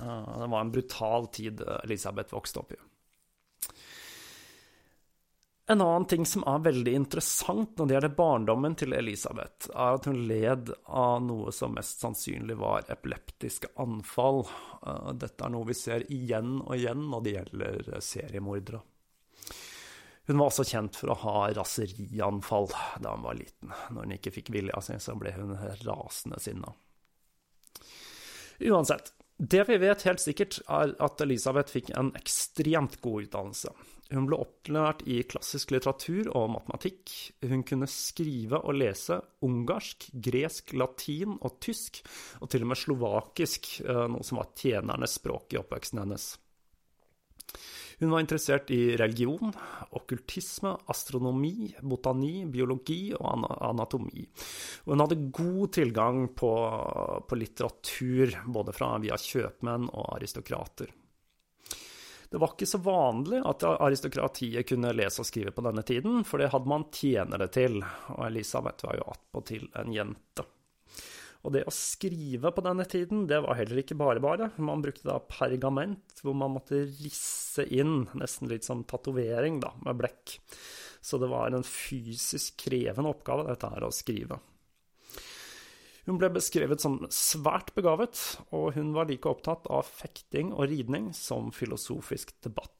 Uh, 0.00 0.40
det 0.40 0.48
var 0.48 0.60
en 0.60 0.74
brutal 0.74 1.30
tid 1.34 1.62
Elisabeth 1.82 2.34
vokste 2.34 2.64
opp 2.64 2.74
i. 2.74 2.80
En 5.66 5.80
annen 5.80 6.04
ting 6.06 6.26
som 6.26 6.42
er 6.44 6.58
veldig 6.60 6.92
interessant 6.92 7.78
når 7.78 7.86
det 7.86 7.94
gjelder 7.94 8.16
barndommen 8.18 8.74
til 8.76 8.92
Elisabeth, 8.92 9.70
er 9.72 9.96
at 9.96 10.08
hun 10.10 10.18
led 10.28 10.72
av 10.84 11.22
noe 11.24 11.54
som 11.56 11.72
mest 11.72 12.04
sannsynlig 12.04 12.58
var 12.60 12.84
epileptiske 12.92 13.70
anfall. 13.80 14.42
Eh, 14.84 15.14
dette 15.22 15.46
er 15.46 15.54
noe 15.54 15.70
vi 15.70 15.76
ser 15.78 16.04
igjen 16.12 16.58
og 16.58 16.74
igjen 16.76 17.06
når 17.08 17.24
det 17.24 17.34
gjelder 17.38 17.88
seriemordere. 18.04 18.82
Hun 20.26 20.40
var 20.40 20.50
også 20.50 20.68
kjent 20.68 21.00
for 21.00 21.12
å 21.12 21.18
ha 21.24 21.48
raserianfall 21.56 22.70
da 23.00 23.16
hun 23.16 23.24
var 23.24 23.40
liten. 23.40 23.72
Når 23.92 24.04
hun 24.04 24.14
ikke 24.18 24.32
fikk 24.36 24.52
vilja 24.52 24.84
si, 24.84 24.96
så 25.00 25.16
ble 25.20 25.32
hun 25.36 25.56
rasende 25.84 26.40
sinna. 26.44 26.76
Uansett, 28.60 29.14
det 29.40 29.64
vi 29.68 29.80
vet 29.80 30.04
helt 30.08 30.20
sikkert, 30.20 30.60
er 30.68 30.92
at 31.02 31.20
Elisabeth 31.24 31.72
fikk 31.72 31.92
en 31.96 32.12
ekstremt 32.20 33.00
god 33.04 33.26
utdannelse. 33.26 33.72
Hun 34.12 34.26
ble 34.28 34.36
opplært 34.36 35.00
i 35.08 35.22
klassisk 35.24 35.72
litteratur 35.72 36.28
og 36.36 36.50
matematikk. 36.52 37.12
Hun 37.48 37.64
kunne 37.64 37.88
skrive 37.88 38.60
og 38.60 38.76
lese 38.76 39.16
ungarsk, 39.46 40.10
gresk, 40.12 40.74
latin 40.76 41.38
og 41.40 41.56
tysk, 41.64 42.02
og 42.44 42.50
til 42.52 42.66
og 42.66 42.72
med 42.72 42.80
slovakisk, 42.82 43.78
eh, 43.84 44.06
noe 44.12 44.26
som 44.26 44.42
var 44.42 44.52
tjenernes 44.60 45.16
språk 45.20 45.56
i 45.56 45.60
oppveksten 45.62 46.02
hennes. 46.04 46.34
Hun 48.00 48.10
var 48.10 48.20
interessert 48.20 48.70
i 48.74 48.96
religion, 48.98 49.52
okkultisme, 49.94 50.74
astronomi, 50.90 51.70
botani, 51.80 52.44
biologi 52.50 53.14
og 53.14 53.46
anatomi. 53.70 54.26
Og 54.84 54.92
hun 54.92 55.04
hadde 55.04 55.20
god 55.38 55.72
tilgang 55.78 56.26
på, 56.36 56.50
på 57.28 57.38
litteratur, 57.38 58.34
både 58.58 58.74
fra 58.76 58.90
via 59.00 59.16
kjøpmenn 59.20 59.88
og 59.92 60.16
aristokrater. 60.18 60.90
Det 62.34 62.40
var 62.42 62.50
ikke 62.50 62.66
så 62.66 62.80
vanlig 62.82 63.38
at 63.46 63.62
aristokratiet 63.62 64.66
kunne 64.66 64.88
lese 64.90 65.22
og 65.22 65.26
skrive 65.28 65.52
på 65.54 65.62
denne 65.62 65.84
tiden, 65.86 66.24
for 66.26 66.42
det 66.42 66.48
hadde 66.50 66.66
man 66.66 66.82
tjenere 66.90 67.46
til, 67.54 67.76
og 68.10 68.24
Elisabeth 68.26 68.88
var 68.88 68.96
jo 68.98 69.04
attpåtil 69.12 69.68
en 69.78 69.92
jente. 69.94 70.42
Og 71.46 71.54
det 71.54 71.62
å 71.62 71.74
skrive 71.76 72.50
på 72.56 72.64
denne 72.66 72.88
tiden, 72.90 73.28
det 73.30 73.38
var 73.44 73.54
heller 73.60 73.78
ikke 73.84 73.94
bare 74.00 74.22
bare. 74.24 74.48
Man 74.58 74.82
brukte 74.82 75.06
da 75.06 75.20
pergament, 75.30 76.24
hvor 76.26 76.34
man 76.34 76.56
måtte 76.56 76.82
risse 76.88 77.68
inn, 77.70 78.08
nesten 78.18 78.50
litt 78.50 78.66
som 78.66 78.82
tatovering, 78.82 79.62
da, 79.62 79.70
med 79.86 80.02
blekk. 80.02 80.34
Så 81.06 81.22
det 81.22 81.30
var 81.30 81.54
en 81.54 81.62
fysisk 81.62 82.64
krevende 82.64 83.14
oppgave, 83.14 83.46
dette 83.46 83.70
her, 83.76 83.86
å 83.86 83.94
skrive. 83.94 84.42
Hun 86.04 86.20
ble 86.20 86.28
beskrevet 86.34 86.82
som 86.84 86.98
svært 87.12 87.72
begavet, 87.76 88.20
og 88.52 88.74
hun 88.76 88.92
var 88.96 89.08
like 89.08 89.28
opptatt 89.30 89.68
av 89.72 89.88
fekting 89.88 90.52
og 90.52 90.68
ridning 90.68 91.12
som 91.16 91.48
filosofisk 91.54 92.34
debatt. 92.44 92.70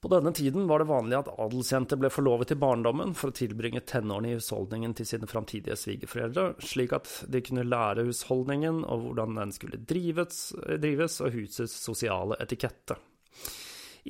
På 0.00 0.08
denne 0.08 0.32
tiden 0.32 0.64
var 0.68 0.80
det 0.80 0.88
vanlig 0.88 1.18
at 1.18 1.28
adelsjenter 1.28 1.98
ble 2.00 2.08
forlovet 2.12 2.54
i 2.54 2.56
barndommen 2.60 3.12
for 3.16 3.28
å 3.28 3.36
tilbringe 3.36 3.82
tenårene 3.84 4.30
i 4.30 4.36
husholdningen 4.38 4.94
til 4.96 5.08
sine 5.08 5.28
framtidige 5.28 5.76
svigerforeldre, 5.76 6.54
slik 6.64 6.94
at 6.96 7.10
de 7.28 7.42
kunne 7.44 7.66
lære 7.68 8.06
husholdningen 8.08 8.80
og 8.86 9.04
hvordan 9.04 9.36
den 9.36 9.52
skulle 9.52 9.82
drives, 9.84 10.54
drives 10.80 11.18
og 11.20 11.36
husets 11.36 11.76
sosiale 11.84 12.40
etikette. 12.40 12.96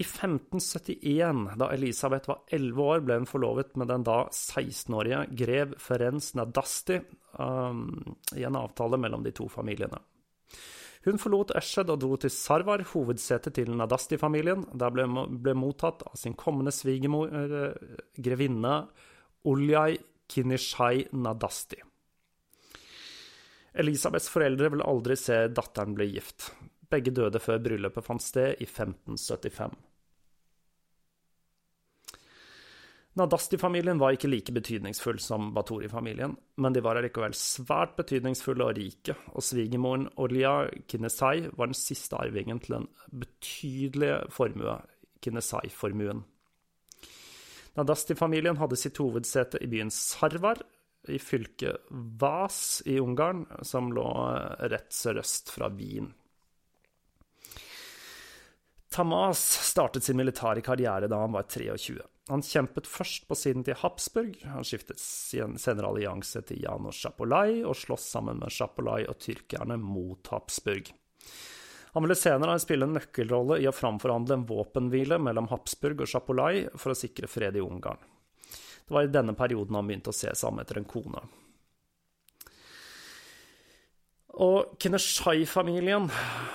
I 0.01 0.03
1571, 0.03 1.51
da 1.61 1.67
Elisabeth 1.75 2.29
var 2.31 2.39
11 2.49 2.83
år, 2.83 3.01
ble 3.05 3.19
hun 3.19 3.27
forlovet 3.29 3.75
med 3.77 3.91
den 3.93 4.05
da 4.07 4.23
16-årige 4.33 5.27
grev 5.37 5.75
Ferenc 5.77 6.31
Nadasti 6.39 6.97
um, 7.37 7.83
i 8.33 8.47
en 8.49 8.57
avtale 8.57 8.97
mellom 8.97 9.27
de 9.27 9.35
to 9.37 9.45
familiene. 9.53 10.01
Hun 11.05 11.21
forlot 11.21 11.53
Eshed 11.61 11.93
og 11.93 12.01
dro 12.01 12.17
til 12.21 12.33
Sarvar, 12.33 12.81
hovedsetet 12.95 13.59
til 13.59 13.75
Nadasti-familien. 13.77 14.65
Der 14.81 14.97
ble, 14.97 15.05
ble 15.37 15.55
mottatt 15.57 16.07
av 16.09 16.17
sin 16.17 16.33
kommende 16.33 16.73
svigermor, 16.73 17.37
eh, 17.37 18.01
grevinne 18.17 18.75
Uljai 19.53 19.99
Kinishai 20.33 21.11
Nadasti. 21.13 21.83
Elisabeths 23.85 24.33
foreldre 24.33 24.73
ville 24.73 24.89
aldri 24.89 25.21
se 25.21 25.43
datteren 25.53 25.93
bli 25.97 26.09
gift. 26.17 26.51
Begge 26.89 27.13
døde 27.13 27.41
før 27.41 27.61
bryllupet 27.69 28.09
fant 28.09 28.25
sted 28.25 28.57
i 28.61 28.69
1575. 28.69 29.90
Nadasti-familien 33.19 33.99
var 33.99 34.15
ikke 34.15 34.29
like 34.31 34.53
betydningsfull 34.55 35.19
som 35.19 35.49
Batori-familien, 35.55 36.37
men 36.63 36.75
de 36.75 36.83
var 36.85 37.01
allikevel 37.01 37.35
svært 37.35 37.97
betydningsfulle 37.99 38.69
og 38.69 38.77
rike, 38.79 39.17
og 39.35 39.43
svigermoren 39.43 40.07
Olja 40.23 40.69
Kinesai 40.87 41.49
var 41.51 41.73
den 41.73 41.79
siste 41.79 42.21
arvingen 42.21 42.63
til 42.63 42.77
den 42.79 42.87
betydelige 43.11 44.21
formue, 44.31 44.77
Kinesai-formuen. 45.21 46.23
Nadasti-familien 47.79 48.61
hadde 48.63 48.79
sitt 48.79 48.99
hovedsete 49.03 49.59
i 49.63 49.69
byen 49.71 49.91
Sarvar, 49.95 50.63
i 51.09 51.19
fylket 51.19 51.91
Vas 52.21 52.83
i 52.87 52.99
Ungarn, 53.01 53.47
som 53.67 53.91
lå 53.95 54.07
rett 54.71 54.93
sørøst 54.95 55.51
fra 55.51 55.71
Wien. 55.75 56.13
Tamas 58.91 59.41
startet 59.71 60.05
sin 60.05 60.19
militære 60.19 60.63
karriere 60.67 61.09
da 61.11 61.23
han 61.23 61.35
var 61.35 61.47
23. 61.49 61.99
Han 62.31 62.45
kjempet 62.47 62.87
først 62.87 63.25
på 63.27 63.35
siden 63.35 63.65
til 63.67 63.75
Habsburg, 63.81 64.37
han 64.47 64.63
skiftet 64.67 65.01
senere 65.03 65.89
allianse 65.89 66.45
til 66.47 66.61
Janos 66.63 67.01
Chapolai 67.03 67.65
og 67.67 67.75
sloss 67.75 68.05
sammen 68.13 68.39
med 68.39 68.55
Chapolai 68.55 69.01
og 69.11 69.19
tyrkerne 69.19 69.75
mot 69.83 70.31
Habsburg. 70.31 70.93
Han 71.91 72.07
ville 72.07 72.15
senere 72.15 72.55
spille 72.63 72.87
en 72.87 72.95
nøkkelrolle 72.95 73.59
i 73.59 73.67
å 73.67 73.75
framforhandle 73.75 74.37
en 74.39 74.47
våpenhvile 74.47 75.19
mellom 75.19 75.51
Habsburg 75.51 76.05
og 76.05 76.13
Chapolai 76.13 76.69
for 76.79 76.95
å 76.95 76.99
sikre 77.01 77.27
fred 77.27 77.59
i 77.59 77.65
Ungarn. 77.67 77.99
Det 78.87 78.95
var 78.95 79.09
i 79.09 79.11
denne 79.11 79.35
perioden 79.35 79.81
han 79.81 79.91
begynte 79.91 80.15
å 80.15 80.21
se 80.21 80.31
seg 80.31 80.53
om 80.53 80.63
etter 80.63 80.79
en 80.79 80.87
kone. 80.87 81.25
Og 84.39 84.77
Kineshai-familien, 84.79 86.07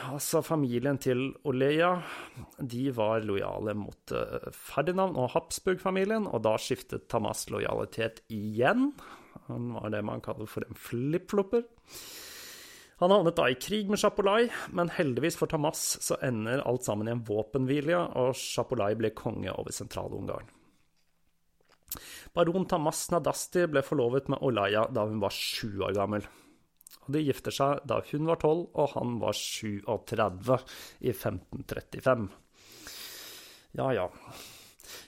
altså 0.08 0.40
familien 0.46 0.96
til 1.02 1.34
Oleya, 1.44 1.98
de 2.64 2.86
var 2.96 3.26
lojale 3.28 3.74
mot 3.76 4.14
eh, 4.16 4.48
Ferdinand 4.56 5.18
og 5.20 5.34
Habsburg-familien, 5.34 6.30
og 6.30 6.46
da 6.46 6.56
skiftet 6.62 7.10
Tamas 7.12 7.50
lojalitet 7.52 8.22
igjen. 8.32 8.94
Han 9.50 9.74
var 9.76 9.92
det 9.92 10.06
man 10.08 10.24
kaller 10.24 10.48
for 10.48 10.64
en 10.64 10.80
flip-flopper. 10.80 11.66
Han 13.04 13.12
havnet 13.12 13.36
da 13.36 13.50
i 13.52 13.60
krig 13.60 13.92
med 13.92 14.00
Chapolai, 14.00 14.48
men 14.72 14.94
heldigvis 14.96 15.36
for 15.36 15.52
Tamas 15.52 15.84
så 16.00 16.16
ender 16.24 16.64
alt 16.64 16.88
sammen 16.88 17.10
i 17.10 17.12
en 17.12 17.26
våpenhvile, 17.28 18.00
og 18.16 18.40
Chapolai 18.40 18.94
ble 18.96 19.12
konge 19.12 19.52
over 19.52 19.76
Sentral-Ungarn. 19.76 20.48
Baron 22.36 22.72
Tamas 22.72 23.04
Nadasti 23.12 23.68
ble 23.68 23.84
forlovet 23.84 24.32
med 24.32 24.40
Olaya 24.44 24.88
da 24.96 25.04
hun 25.08 25.20
var 25.20 25.36
sju 25.36 25.84
år 25.84 25.94
gammel 25.96 26.24
og 27.06 27.14
de 27.14 27.22
gifter 27.26 27.54
seg 27.54 27.86
da 27.88 28.02
hun 28.12 28.28
var 28.30 28.42
12 28.42 28.66
og 28.74 28.92
han 28.96 29.16
var 29.22 29.38
37 29.38 30.58
i 31.06 31.14
1535. 31.14 32.28
Ja, 33.76 33.94
ja. 33.94 34.10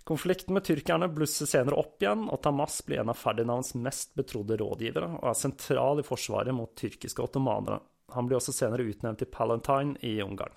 Konflikten 0.08 0.54
med 0.56 0.63
tyrkerne 0.63 1.10
blusser 1.12 1.50
senere 1.50 1.77
opp 1.80 2.01
igjen, 2.01 2.27
og 2.32 2.42
Tamas 2.44 2.80
blir 2.88 3.01
en 3.01 3.12
av 3.12 3.20
Ferdinands 3.20 3.74
mest 3.75 4.13
betrodde 4.18 4.58
rådgivere 4.60 5.10
og 5.20 5.27
er 5.32 5.38
sentral 5.39 6.01
i 6.01 6.08
forsvaret 6.08 6.56
mot 6.56 6.74
tyrkiske 6.80 7.24
ottomanere. 7.24 7.82
Han 8.16 8.27
blir 8.27 8.39
også 8.39 8.56
senere 8.56 8.88
utnevnt 8.88 9.20
til 9.24 9.32
Palentine 9.32 10.00
i 10.08 10.18
Ungarn. 10.24 10.56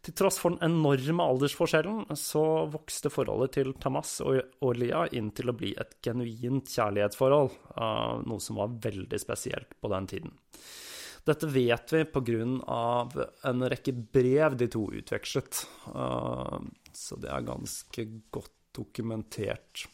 Til 0.00 0.14
tross 0.16 0.38
for 0.40 0.54
den 0.54 0.62
enorme 0.64 1.24
aldersforskjellen, 1.28 2.06
så 2.16 2.42
vokste 2.72 3.10
forholdet 3.12 3.58
til 3.58 3.74
Tamas 3.76 4.14
og 4.24 4.70
Lia 4.80 5.04
inn 5.12 5.28
til 5.36 5.52
å 5.52 5.56
bli 5.56 5.74
et 5.76 5.98
genuint 6.04 6.72
kjærlighetsforhold, 6.72 7.50
noe 8.24 8.40
som 8.40 8.62
var 8.62 8.78
veldig 8.88 9.20
spesielt 9.20 9.76
på 9.76 9.92
den 9.92 10.08
tiden. 10.08 10.32
Dette 11.28 11.50
vet 11.52 11.92
vi 11.92 12.04
pga. 12.08 12.40
en 13.44 13.68
rekke 13.68 13.92
brev 13.92 14.56
de 14.56 14.70
to 14.72 14.86
utvekslet, 14.88 15.66
så 16.96 17.20
det 17.20 17.28
er 17.28 17.44
ganske 17.44 18.08
godt 18.32 18.56
dokumentert. 18.72 19.84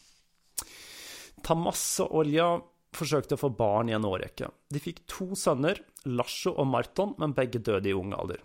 Tamas 1.42 1.82
og 2.06 2.14
Olja 2.22 2.52
forsøkte 2.96 3.34
å 3.34 3.42
få 3.42 3.50
barn 3.50 3.90
i 3.90 3.96
en 3.96 4.06
årrekke. 4.06 4.48
De 4.70 4.80
fikk 4.80 5.02
to 5.10 5.34
sønner, 5.34 5.82
Lasho 6.06 6.54
og 6.54 6.70
Marton, 6.70 7.16
men 7.18 7.34
begge 7.34 7.58
døde 7.58 7.90
i 7.90 7.96
ung 7.96 8.14
alder. 8.14 8.38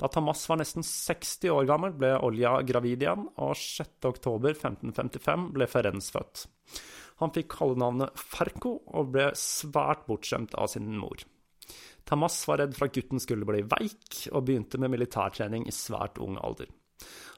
Da 0.00 0.08
Tamas 0.08 0.44
var 0.48 0.60
nesten 0.60 0.84
60 0.86 1.50
år 1.52 1.66
gammel, 1.68 1.94
ble 1.98 2.14
Olja 2.24 2.58
gravid 2.66 3.02
igjen, 3.04 3.26
og 3.36 3.56
6.10.1555 3.58 5.48
ble 5.56 5.68
Ferenz 5.70 6.12
født. 6.14 6.46
Han 7.18 7.34
fikk 7.34 7.50
kallenavnet 7.56 8.14
Ferko 8.18 8.76
og 8.94 9.12
ble 9.16 9.32
svært 9.38 10.06
bortskjemt 10.06 10.54
av 10.54 10.70
sin 10.72 10.92
mor. 11.00 11.24
Tamas 12.08 12.38
var 12.48 12.62
redd 12.62 12.76
for 12.78 12.88
at 12.88 12.94
gutten 12.96 13.20
skulle 13.20 13.48
bli 13.48 13.64
veik, 13.68 14.28
og 14.32 14.46
begynte 14.48 14.80
med 14.80 14.94
militærtrening 14.94 15.66
i 15.68 15.74
svært 15.74 16.20
ung 16.22 16.38
alder. 16.40 16.70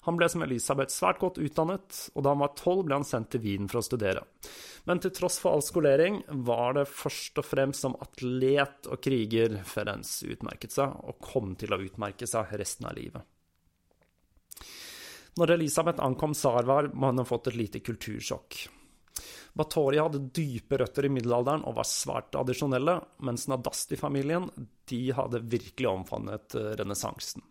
Han 0.06 0.16
ble 0.16 0.28
som 0.32 0.42
Elisabeth 0.44 0.94
svært 0.94 1.20
godt 1.20 1.40
utdannet, 1.42 1.96
og 2.14 2.24
da 2.24 2.32
han 2.32 2.40
var 2.40 2.54
tolv, 2.56 2.86
ble 2.88 2.96
han 2.96 3.06
sendt 3.06 3.32
til 3.34 3.42
Wien 3.44 3.68
for 3.68 3.82
å 3.82 3.84
studere. 3.84 4.22
Men 4.88 5.02
til 5.02 5.12
tross 5.16 5.36
for 5.42 5.52
all 5.52 5.64
skolering 5.64 6.22
var 6.46 6.78
det 6.78 6.86
først 6.88 7.42
og 7.42 7.44
fremst 7.44 7.84
som 7.84 7.98
atlet 8.00 8.88
og 8.88 9.02
kriger 9.04 9.58
Ferenc 9.68 10.08
utmerket 10.24 10.76
seg, 10.78 10.96
og 11.04 11.20
kom 11.20 11.52
til 11.60 11.76
å 11.76 11.80
utmerke 11.84 12.28
seg 12.30 12.56
resten 12.60 12.88
av 12.88 12.96
livet. 12.96 13.28
Når 15.38 15.54
Elisabeth 15.54 16.02
ankom 16.02 16.34
Sarvar, 16.34 16.90
må 16.92 17.12
hun 17.12 17.22
ha 17.22 17.28
fått 17.28 17.52
et 17.52 17.60
lite 17.60 17.84
kultursjokk. 17.84 18.64
Batory 19.52 19.98
hadde 20.00 20.24
dype 20.34 20.78
røtter 20.80 21.06
i 21.06 21.12
middelalderen 21.12 21.64
og 21.68 21.76
var 21.78 21.88
svært 21.88 22.32
tradisjonelle, 22.34 22.96
mens 23.26 23.48
Nadasti-familien 23.50 24.48
de 24.90 25.00
hadde 25.16 25.42
virkelig 25.50 25.90
omfavnet 25.90 26.56
eh, 26.58 26.72
renessansen. 26.80 27.44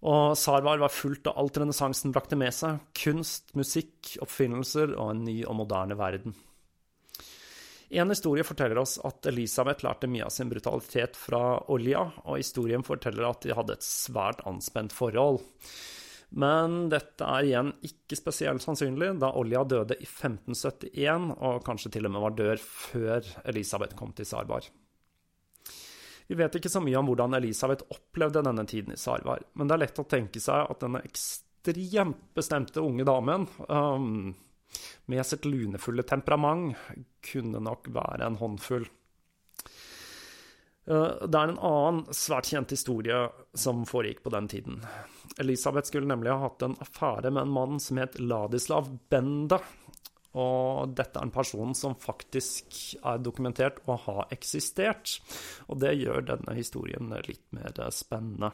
Og 0.00 0.36
Sarvar 0.38 0.80
var 0.80 0.92
fullt 0.92 1.28
av 1.28 1.36
alt 1.40 1.58
renessansen 1.60 2.12
brakte 2.14 2.38
med 2.40 2.54
seg. 2.56 2.80
Kunst, 2.96 3.50
musikk, 3.58 4.14
oppfinnelser 4.24 4.94
og 4.96 5.12
en 5.12 5.26
ny 5.26 5.40
og 5.44 5.58
moderne 5.60 5.98
verden. 6.00 6.36
En 7.90 8.12
historie 8.12 8.46
forteller 8.46 8.78
oss 8.78 9.00
at 9.02 9.26
Elisabeth 9.26 9.82
lærte 9.82 10.08
mye 10.08 10.28
av 10.28 10.30
sin 10.30 10.48
brutalitet 10.48 11.18
fra 11.18 11.58
Olja, 11.74 12.04
og 12.22 12.38
historien 12.38 12.84
forteller 12.86 13.26
at 13.26 13.42
de 13.42 13.56
hadde 13.56 13.74
et 13.74 13.86
svært 13.86 14.44
anspent 14.46 14.94
forhold. 14.94 15.42
Men 16.30 16.84
dette 16.92 17.26
er 17.26 17.48
igjen 17.48 17.72
ikke 17.82 18.14
spesielt 18.14 18.62
sannsynlig, 18.62 19.16
da 19.18 19.32
Olja 19.34 19.64
døde 19.66 19.98
i 19.98 20.06
1571, 20.06 21.32
og 21.42 21.64
kanskje 21.66 21.90
til 21.96 22.06
og 22.06 22.14
med 22.14 22.24
var 22.28 22.38
død 22.38 22.62
før 22.62 23.32
Elisabeth 23.50 23.98
kom 23.98 24.14
til 24.14 24.28
Sarvar. 24.28 24.70
Vi 26.30 26.36
vet 26.38 26.54
ikke 26.54 26.70
så 26.70 26.78
mye 26.78 26.94
om 26.94 27.08
hvordan 27.10 27.34
Elisabeth 27.40 27.88
opplevde 27.90 28.44
denne 28.46 28.62
tiden 28.70 28.94
i 28.94 28.98
Sarvar, 29.00 29.42
men 29.58 29.66
det 29.66 29.74
er 29.74 29.80
lett 29.82 29.96
å 29.98 30.06
tenke 30.06 30.38
seg 30.38 30.68
at 30.70 30.84
denne 30.84 31.00
ekstremt 31.02 32.20
bestemte 32.38 32.84
unge 32.86 33.02
damen 33.02 33.48
um, 33.66 34.28
med 35.10 35.26
sitt 35.26 35.48
lunefulle 35.50 36.04
temperament 36.06 36.78
kunne 37.32 37.58
nok 37.66 37.90
være 37.90 38.28
en 38.28 38.38
håndfull. 38.38 38.86
Uh, 40.86 41.26
det 41.26 41.34
er 41.34 41.50
en 41.50 41.58
annen 41.58 42.00
svært 42.14 42.52
kjent 42.54 42.76
historie 42.78 43.24
som 43.58 43.82
foregikk 43.90 44.22
på 44.22 44.30
den 44.30 44.46
tiden. 44.54 44.78
Elisabeth 45.42 45.90
skulle 45.90 46.14
nemlig 46.14 46.30
ha 46.30 46.44
hatt 46.46 46.62
en 46.62 46.78
affære 46.78 47.34
med 47.34 47.42
en 47.42 47.56
mann 47.58 47.82
som 47.82 47.98
het 47.98 48.22
Ladislav 48.22 48.86
Benda, 49.10 49.58
og 50.38 50.92
dette 50.94 51.18
er 51.18 51.26
en 51.26 51.34
person 51.34 51.74
som 51.74 51.96
faktisk 51.98 52.76
er 53.02 53.22
dokumentert 53.22 53.80
og 53.86 54.04
har 54.06 54.34
eksistert. 54.34 55.16
Og 55.66 55.80
det 55.82 55.96
gjør 55.98 56.28
denne 56.34 56.54
historien 56.54 57.10
litt 57.26 57.46
mer 57.56 57.74
spennende. 57.94 58.52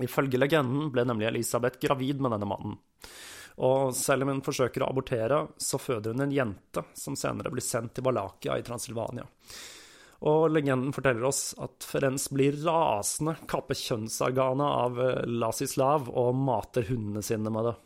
Ifølge 0.00 0.38
legenden 0.38 0.88
ble 0.94 1.04
nemlig 1.04 1.28
Elisabeth 1.28 1.82
gravid 1.82 2.22
med 2.22 2.32
denne 2.36 2.48
mannen. 2.48 2.78
Og 3.60 3.92
selv 3.96 4.24
om 4.24 4.32
hun 4.32 4.44
forsøker 4.44 4.84
å 4.84 4.88
abortere, 4.88 5.42
så 5.60 5.80
føder 5.80 6.14
hun 6.14 6.24
en 6.24 6.32
jente 6.32 6.84
som 6.96 7.18
senere 7.18 7.52
blir 7.52 7.64
sendt 7.64 7.98
til 7.98 8.06
Valakia 8.06 8.56
i 8.56 8.64
Transilvania. 8.64 9.26
Og 10.30 10.46
legenden 10.52 10.94
forteller 10.96 11.26
oss 11.28 11.54
at 11.60 11.84
Ferenc 11.84 12.26
blir 12.32 12.56
rasende, 12.64 13.38
kapper 13.48 13.76
kjønnsorganet 13.76 14.64
av 14.64 15.00
Lasislav 15.28 16.08
og 16.12 16.34
mater 16.36 16.88
hundene 16.88 17.24
sine 17.24 17.52
med 17.52 17.70
det. 17.70 17.76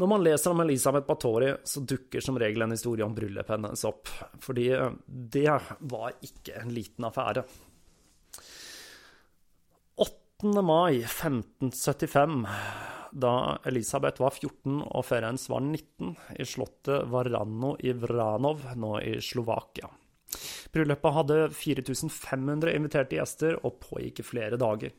Når 0.00 0.08
man 0.08 0.22
leser 0.24 0.54
om 0.54 0.62
Elisabeth 0.62 1.04
Batori, 1.04 1.50
så 1.64 1.82
dukker 1.84 2.22
som 2.24 2.38
regel 2.40 2.64
en 2.64 2.72
historie 2.72 3.04
om 3.04 3.12
bryllupet 3.12 3.52
hennes 3.52 3.82
opp, 3.84 4.08
fordi 4.40 4.70
eh, 4.72 4.94
det 5.04 5.58
var 5.92 6.14
ikke 6.24 6.56
en 6.62 6.72
liten 6.72 7.04
affære. 7.04 7.42
8. 10.00 10.62
mai 10.64 11.02
1575, 11.02 12.38
da 13.12 13.34
Elisabeth 13.68 14.24
var 14.24 14.32
14 14.32 14.80
og 14.86 15.04
Ferenc 15.04 15.44
var 15.52 15.66
19, 15.68 16.14
i 16.40 16.48
slottet 16.48 17.04
Varano 17.12 17.74
i 17.84 17.92
Vranov, 17.92 18.70
nå 18.80 18.94
i 19.04 19.18
Slovakia. 19.20 19.92
Bryllupet 20.74 21.16
hadde 21.16 21.38
4500 21.54 22.74
inviterte 22.76 23.18
gjester 23.18 23.58
og 23.66 23.78
pågikk 23.84 24.22
i 24.22 24.26
flere 24.26 24.60
dager. 24.60 24.94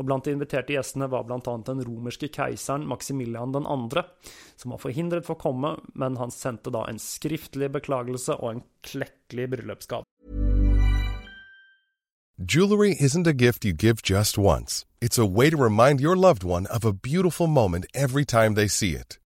Og 0.00 0.08
Blant 0.08 0.24
de 0.24 0.32
inviterte 0.36 0.72
gjestene 0.76 1.08
var 1.12 1.26
bl.a. 1.28 1.40
den 1.40 1.84
romerske 1.84 2.30
keiseren 2.32 2.86
Maximilian 2.88 3.52
2., 3.52 4.04
som 4.56 4.74
var 4.74 4.82
forhindret 4.82 5.26
for 5.26 5.36
å 5.36 5.42
komme, 5.42 5.76
men 5.94 6.16
han 6.20 6.32
sendte 6.32 6.72
da 6.72 6.86
en 6.88 7.00
skriftlig 7.02 7.70
beklagelse 7.76 8.38
og 8.40 8.52
en 8.52 8.66
klekkelig 8.86 9.50
bryllupsgave. 9.56 10.06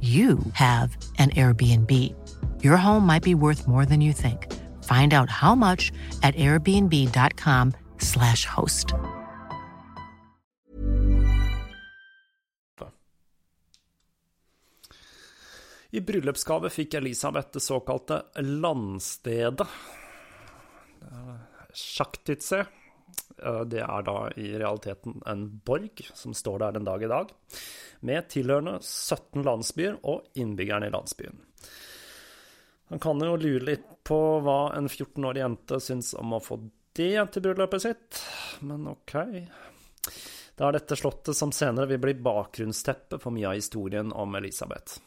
you 0.00 0.38
have 0.52 0.94
an 1.18 1.30
Airbnb. 1.30 2.14
Your 2.62 2.76
home 2.76 3.06
might 3.06 3.22
be 3.22 3.34
worth 3.34 3.66
more 3.66 3.86
than 3.86 4.02
you 4.02 4.12
think. 4.12 4.52
Find 4.84 5.14
out 5.14 5.30
how 5.30 5.54
much 5.54 5.90
at 6.22 6.34
airbnb.com/slash 6.34 8.44
host. 8.44 8.92
I 15.96 16.00
bryllupsgave 16.00 16.70
fikk 16.70 16.94
Elisabeth 16.94 17.48
det 17.52 17.60
såkalte 17.60 18.22
landstedet. 18.34 19.66
Er 21.00 21.38
Sjaktytse. 21.72 22.66
Det 23.36 23.82
er 23.84 24.04
da 24.06 24.16
i 24.40 24.52
realiteten 24.56 25.20
en 25.28 25.42
borg 25.66 26.00
som 26.16 26.32
står 26.34 26.62
der 26.62 26.76
den 26.78 26.86
dag 26.88 27.02
i 27.04 27.10
dag, 27.10 27.32
med 28.00 28.28
tilhørende 28.32 28.78
17 28.80 29.44
landsbyer 29.44 29.98
og 30.08 30.24
innbyggerne 30.40 30.88
i 30.88 30.94
landsbyen. 30.94 31.42
Man 32.88 33.02
kan 33.02 33.20
jo 33.20 33.36
lure 33.36 33.66
litt 33.66 33.86
på 34.06 34.18
hva 34.46 34.60
en 34.76 34.88
14 34.88 35.24
årig 35.26 35.42
jente 35.42 35.80
syns 35.82 36.14
om 36.16 36.36
å 36.36 36.42
få 36.42 36.60
det 36.96 37.26
til 37.32 37.44
bryllupet 37.44 37.82
sitt, 37.82 38.20
men 38.64 38.86
ok. 38.88 39.16
Det 40.56 40.64
er 40.64 40.78
dette 40.78 40.96
slottet 40.96 41.36
som 41.36 41.52
senere 41.52 41.90
vil 41.90 42.00
bli 42.00 42.14
bakgrunnsteppet 42.24 43.20
for 43.20 43.34
mye 43.34 43.50
av 43.50 43.58
historien 43.58 44.14
om 44.16 44.38
Elisabeth. 44.38 45.00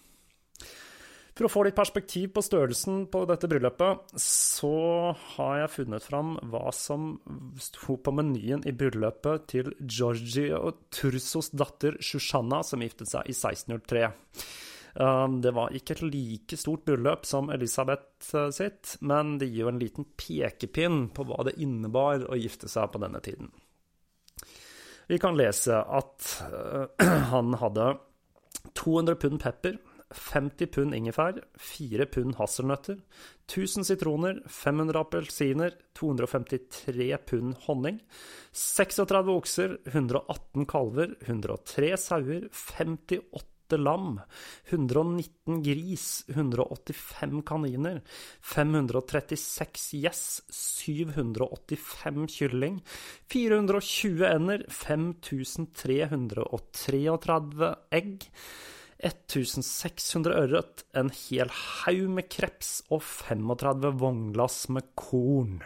For 1.40 1.48
å 1.48 1.52
få 1.54 1.62
litt 1.64 1.78
perspektiv 1.78 2.34
på 2.36 2.42
størrelsen 2.44 3.06
på 3.08 3.22
dette 3.24 3.48
bryllupet, 3.48 4.10
så 4.20 5.14
har 5.38 5.54
jeg 5.62 5.72
funnet 5.72 6.04
fram 6.04 6.34
hva 6.52 6.66
som 6.76 7.14
sto 7.64 7.96
på 7.96 8.12
menyen 8.12 8.66
i 8.68 8.74
bryllupet 8.76 9.46
til 9.48 9.70
Giorgio 9.80 10.74
Tursos 10.92 11.54
datter 11.56 11.96
Shushanna, 12.04 12.60
som 12.68 12.84
giftet 12.84 13.08
seg 13.08 13.32
i 13.32 13.38
1603. 13.38 14.10
Um, 15.00 15.40
det 15.40 15.56
var 15.56 15.72
ikke 15.80 15.96
et 15.96 16.04
like 16.10 16.60
stort 16.60 16.84
bryllup 16.84 17.24
som 17.30 17.48
Elisabeth 17.56 18.36
uh, 18.36 18.50
sitt, 18.52 18.98
men 19.00 19.38
det 19.40 19.48
gir 19.48 19.64
jo 19.64 19.72
en 19.72 19.80
liten 19.80 20.12
pekepinn 20.20 21.06
på 21.16 21.24
hva 21.30 21.46
det 21.48 21.56
innebar 21.64 22.28
å 22.28 22.36
gifte 22.36 22.68
seg 22.68 22.92
på 22.92 23.00
denne 23.00 23.24
tiden. 23.24 23.54
Vi 25.08 25.24
kan 25.24 25.40
lese 25.40 25.80
at 25.80 26.34
uh, 26.52 26.84
han 27.32 27.56
hadde 27.64 27.94
200 28.76 29.16
pund 29.24 29.40
pepper, 29.40 29.80
50 30.10 30.68
pund 30.74 30.96
ingefær, 30.98 31.38
4 31.62 32.06
pund 32.10 32.36
hasselnøtter, 32.40 32.98
1000 33.50 33.86
sitroner, 33.86 34.40
500 34.50 34.98
appelsiner, 35.04 35.76
253 35.98 37.18
pund 37.30 37.56
honning, 37.68 38.00
36 38.52 39.30
okser, 39.36 39.78
118 39.94 40.66
kalver, 40.70 41.14
103 41.28 41.94
sauer, 42.02 42.50
58 42.50 43.78
lam, 43.78 44.20
119 44.72 45.62
gris, 45.62 46.24
185 46.34 47.44
kaniner, 47.46 48.02
536 48.42 49.92
gjess, 50.02 50.42
785 50.50 52.26
kylling, 52.34 52.82
420 53.30 54.26
ender, 54.26 54.66
5333 54.74 56.10
egg, 57.92 58.26
1600 59.00 60.36
ørret, 60.36 60.84
en 60.98 61.12
hel 61.16 61.52
haug 61.54 62.08
med 62.18 62.28
kreps 62.32 62.80
og 62.92 63.04
35 63.06 63.94
vognglass 64.02 64.66
med 64.76 64.92
korn. 65.00 65.60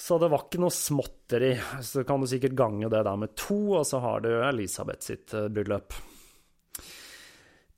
Så 0.00 0.16
det 0.18 0.30
var 0.32 0.46
ikke 0.46 0.62
noe 0.62 0.74
småtteri. 0.74 1.52
Så 1.86 2.02
kan 2.08 2.22
du 2.22 2.26
sikkert 2.30 2.56
gange 2.58 2.88
det 2.90 3.04
der 3.06 3.18
med 3.20 3.36
to, 3.38 3.58
og 3.78 3.84
så 3.86 4.00
har 4.02 4.24
du 4.24 4.30
Elisabeth 4.32 5.06
sitt 5.06 5.34
eh, 5.36 5.50
bryllup. 5.52 5.94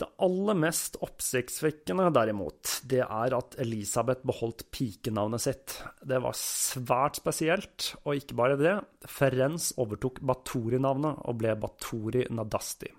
Det 0.01 0.09
aller 0.25 0.57
mest 0.59 0.97
oppsiktsvekkende, 1.05 2.09
derimot, 2.15 2.79
det 2.91 3.03
er 3.05 3.37
at 3.37 3.59
Elisabeth 3.62 4.25
beholdt 4.27 4.65
pikenavnet 4.75 5.45
sitt. 5.45 5.77
Det 6.01 6.19
var 6.25 6.38
svært 6.38 7.21
spesielt, 7.21 7.93
og 8.03 8.19
ikke 8.19 8.38
bare 8.38 8.59
det. 8.59 8.75
Ferenz 9.07 9.71
overtok 9.83 10.23
Batori-navnet 10.27 11.23
og 11.29 11.38
ble 11.43 11.55
Batori 11.61 12.25
Nadasti. 12.35 12.91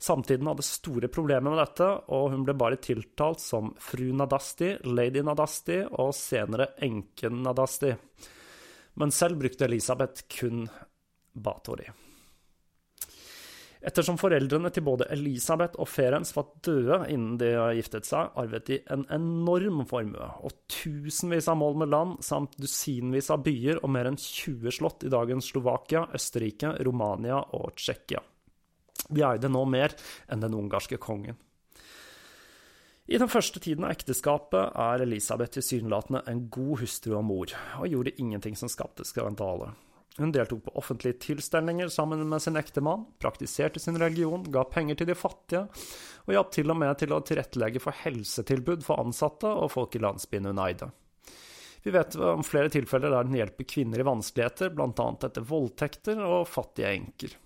Samtiden 0.00 0.48
hadde 0.48 0.64
store 0.64 1.10
problemer 1.12 1.52
med 1.52 1.60
dette, 1.60 1.86
og 2.08 2.30
hun 2.32 2.44
ble 2.46 2.54
bare 2.56 2.80
tiltalt 2.80 3.42
som 3.44 3.74
fru 3.84 4.06
Nadasti, 4.16 4.78
lady 4.88 5.20
Nadasti 5.26 5.82
og 5.90 6.14
senere 6.16 6.70
enken 6.86 7.42
Nadasti. 7.44 7.92
Men 8.96 9.12
selv 9.12 9.36
brukte 9.42 9.68
Elisabeth 9.68 10.24
kun 10.32 10.64
Batori. 11.36 11.84
Ettersom 13.80 14.16
foreldrene 14.20 14.68
til 14.72 14.84
både 14.84 15.06
Elisabeth 15.12 15.76
og 15.80 15.88
Ferenc 15.88 16.32
var 16.36 16.48
døde 16.64 16.98
innen 17.12 17.38
de 17.40 17.52
giftet 17.78 18.08
seg, 18.08 18.32
arvet 18.40 18.66
de 18.68 18.80
en 18.92 19.06
enorm 19.12 19.84
formue, 19.88 20.32
og 20.40 20.64
tusenvis 20.68 21.48
av 21.48 21.60
mål 21.60 21.80
med 21.84 21.92
land, 21.92 22.18
samt 22.24 22.56
dusinvis 22.60 23.32
av 23.32 23.44
byer 23.44 23.80
og 23.84 23.92
mer 23.92 24.08
enn 24.08 24.20
20 24.20 24.80
slott 24.80 25.08
i 25.08 25.12
dagens 25.12 25.52
Slovakia, 25.52 26.06
Østerrike, 26.16 26.76
Romania 26.84 27.40
og 27.56 27.72
Tsjekkia. 27.80 28.24
De 29.10 29.24
eide 29.26 29.50
nå 29.50 29.64
mer 29.68 29.94
enn 30.30 30.42
den 30.42 30.56
ungarske 30.56 31.00
kongen. 31.02 31.38
I 33.10 33.18
den 33.18 33.30
første 33.30 33.58
tiden 33.58 33.82
av 33.82 33.90
ekteskapet 33.96 34.76
er 34.78 35.02
Elisabeth 35.02 35.56
tilsynelatende 35.56 36.22
en 36.30 36.44
god 36.54 36.84
hustru 36.84 37.16
og 37.18 37.24
mor, 37.26 37.54
og 37.82 37.88
gjorde 37.90 38.14
ingenting 38.22 38.54
som 38.54 38.70
skapte 38.70 39.06
skandale. 39.08 39.72
Hun 40.20 40.30
deltok 40.34 40.62
på 40.66 40.74
offentlige 40.78 41.18
tilstelninger 41.24 41.90
sammen 41.90 42.22
med 42.28 42.42
sin 42.42 42.58
ektemann, 42.60 43.08
praktiserte 43.18 43.82
sin 43.82 43.98
religion, 43.98 44.44
ga 44.52 44.62
penger 44.68 45.00
til 45.00 45.10
de 45.10 45.18
fattige, 45.18 45.64
og 46.26 46.34
hjalp 46.36 46.54
til 46.54 46.70
og 46.70 46.78
med 46.78 47.02
til 47.02 47.14
å 47.16 47.20
tilrettelegge 47.26 47.82
for 47.82 47.98
helsetilbud 48.04 48.86
for 48.86 49.02
ansatte 49.02 49.50
og 49.50 49.72
folk 49.74 49.98
i 49.98 50.02
landsbyen 50.06 50.50
hun 50.50 50.62
eide. 50.62 50.90
Vi 51.82 51.94
vet 51.94 52.14
om 52.14 52.42
flere 52.44 52.70
tilfeller 52.70 53.10
der 53.10 53.26
den 53.26 53.38
hjelper 53.38 53.66
kvinner 53.74 54.02
i 54.02 54.06
vanskeligheter, 54.06 54.74
bl.a. 54.76 55.06
etter 55.26 55.46
voldtekter 55.50 56.20
og 56.26 56.44
fattige 56.46 56.92
enker. 56.92 57.38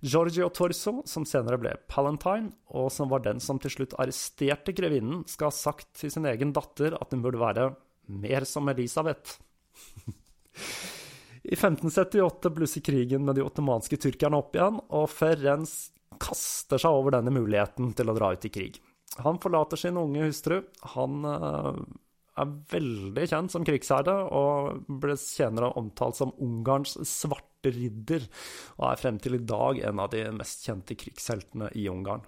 Giorgio 0.00 0.48
Torso, 0.48 1.02
som 1.04 1.26
senere 1.28 1.58
ble 1.60 1.74
Palantine, 1.90 2.54
og 2.72 2.88
som 2.92 3.10
var 3.12 3.24
den 3.24 3.40
som 3.42 3.60
til 3.60 3.72
slutt 3.74 3.96
arresterte 4.00 4.72
grevinnen, 4.76 5.26
skal 5.28 5.50
ha 5.50 5.56
sagt 5.56 5.90
til 6.00 6.12
sin 6.12 6.28
egen 6.30 6.54
datter 6.56 6.96
at 6.96 7.12
hun 7.12 7.24
burde 7.24 7.42
være 7.42 7.66
mer 8.10 8.46
som 8.48 8.68
Elisabeth. 8.72 9.36
I 11.40 11.56
1578 11.56 12.52
blusser 12.52 12.84
krigen 12.84 13.24
med 13.24 13.38
de 13.38 13.44
ottomanske 13.44 13.96
tyrkerne 14.00 14.40
opp 14.40 14.56
igjen, 14.56 14.80
og 14.92 15.08
Ferenc 15.12 15.72
kaster 16.20 16.80
seg 16.80 16.96
over 16.96 17.16
denne 17.16 17.32
muligheten 17.32 17.92
til 17.96 18.12
å 18.12 18.16
dra 18.16 18.32
ut 18.34 18.44
i 18.44 18.52
krig. 18.52 18.80
Han 19.24 19.40
forlater 19.42 19.80
sin 19.80 19.98
unge 19.98 20.28
hustru. 20.28 20.60
Han 20.94 21.24
uh, 21.26 21.76
er 22.38 22.52
veldig 22.72 23.24
kjent 23.28 23.52
som 23.52 23.64
krigsherre, 23.66 24.16
og 24.32 24.84
ble 25.02 25.16
senere 25.20 25.72
omtalt 25.80 26.20
som 26.20 26.34
Ungarns 26.44 26.96
svarte 27.08 27.49
ridder, 27.68 28.24
og 28.78 28.88
er 28.90 29.02
frem 29.02 29.20
til 29.20 29.36
i 29.36 29.44
dag 29.44 29.82
en 29.90 30.00
av 30.00 30.10
de 30.14 30.24
mest 30.36 30.64
kjente 30.66 30.96
krigsheltene 30.98 31.70
i 31.76 31.88
Ungarn. 31.92 32.24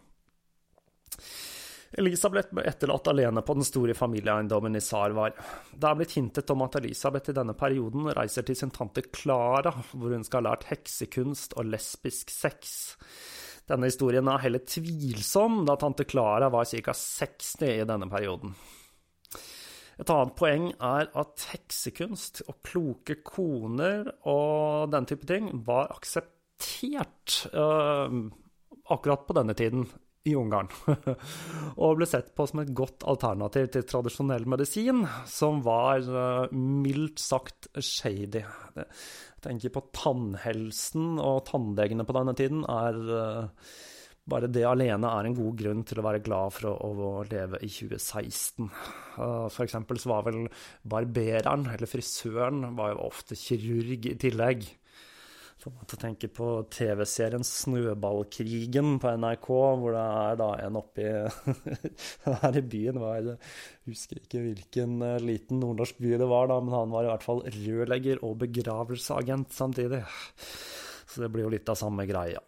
Elisabeth 1.92 2.54
ble 2.56 2.64
etterlatt 2.64 3.08
alene 3.10 3.42
på 3.44 3.54
den 3.58 3.66
store 3.68 3.94
familieeiendommen 3.94 4.78
i 4.78 4.80
Sarvar. 4.80 5.34
Det 5.76 5.88
er 5.88 5.98
blitt 5.98 6.14
hintet 6.16 6.50
om 6.54 6.64
at 6.64 6.78
Elisabeth 6.80 7.30
i 7.32 7.36
denne 7.36 7.52
perioden 7.58 8.08
reiser 8.16 8.46
til 8.48 8.56
sin 8.56 8.72
tante 8.72 9.04
Klara, 9.04 9.74
hvor 9.92 10.14
hun 10.14 10.24
skal 10.24 10.40
ha 10.40 10.52
lært 10.54 10.70
heksekunst 10.70 11.58
og 11.60 11.68
lesbisk 11.68 12.32
sex. 12.32 12.94
Denne 13.68 13.90
historien 13.92 14.28
er 14.28 14.40
heller 14.42 14.64
tvilsom, 14.64 15.66
da 15.68 15.76
tante 15.80 16.08
Clara 16.08 16.48
var 16.52 16.64
ca. 16.64 16.96
60 16.96 17.68
i 17.68 17.84
denne 17.88 18.08
perioden. 18.10 18.56
Et 20.02 20.10
annet 20.10 20.34
poeng 20.34 20.64
er 20.82 21.10
at 21.20 21.48
heksekunst 21.52 22.42
og 22.48 22.56
kloke 22.66 23.20
koner 23.22 24.08
og 24.26 24.90
den 24.90 25.06
type 25.06 25.28
ting 25.30 25.50
var 25.66 25.92
akseptert 25.94 27.36
uh, 27.54 28.10
akkurat 28.90 29.28
på 29.28 29.36
denne 29.38 29.54
tiden 29.54 29.86
i 30.26 30.34
Ungarn, 30.38 30.68
og 31.82 31.96
ble 31.98 32.06
sett 32.06 32.28
på 32.36 32.44
som 32.46 32.60
et 32.62 32.70
godt 32.78 33.02
alternativ 33.10 33.72
til 33.74 33.86
tradisjonell 33.90 34.44
medisin, 34.50 35.02
som 35.26 35.62
var 35.66 36.06
uh, 36.06 36.52
mildt 36.54 37.18
sagt 37.22 37.66
shady. 37.74 38.44
Jeg 38.76 38.86
tenker 39.42 39.74
på 39.74 39.82
tannhelsen, 39.98 41.16
og 41.18 41.42
tannlegene 41.50 42.06
på 42.06 42.14
denne 42.14 42.36
tiden 42.38 42.62
er 42.70 43.00
uh, 43.02 43.72
bare 44.30 44.50
det 44.50 44.62
alene 44.66 45.08
er 45.10 45.26
en 45.26 45.34
god 45.34 45.56
grunn 45.58 45.80
til 45.86 45.98
å 45.98 46.04
være 46.06 46.22
glad 46.22 46.54
for 46.54 46.70
å, 46.70 46.90
å 46.92 47.24
leve 47.26 47.58
i 47.62 47.70
2016. 47.70 48.68
Uh, 49.16 49.48
for 49.50 49.64
eksempel 49.64 49.98
så 49.98 50.12
var 50.12 50.28
vel 50.28 50.44
barbereren, 50.86 51.66
eller 51.72 51.90
frisøren, 51.90 52.68
var 52.78 52.94
jo 52.94 53.08
ofte 53.08 53.38
kirurg 53.38 54.06
i 54.12 54.14
tillegg. 54.22 54.68
Så 55.62 55.70
å 55.70 55.98
tenke 55.98 56.26
på 56.26 56.46
TV-serien 56.74 57.44
Snøballkrigen 57.46 58.96
på 59.02 59.12
NRK, 59.22 59.48
hvor 59.78 59.94
det 59.94 60.02
er 60.02 60.38
da 60.40 60.48
en 60.64 60.78
oppi 60.80 61.06
her 62.42 62.58
i 62.58 62.62
byen 62.66 62.98
var, 62.98 63.28
Jeg 63.28 63.92
husker 63.92 64.18
ikke 64.22 64.42
hvilken 64.42 64.96
uh, 65.02 65.16
liten 65.22 65.62
nordnorsk 65.62 65.98
by 66.02 66.14
det 66.22 66.30
var, 66.30 66.50
da, 66.50 66.60
men 66.62 66.78
han 66.78 66.94
var 66.94 67.08
i 67.08 67.10
hvert 67.10 67.26
fall 67.26 67.42
rørlegger 67.58 68.22
og 68.22 68.38
begravelseagent 68.44 69.50
samtidig. 69.54 70.04
Så 71.10 71.26
det 71.26 71.30
blir 71.34 71.48
jo 71.48 71.52
litt 71.56 71.74
av 71.74 71.78
samme 71.82 72.06
greia. 72.06 72.42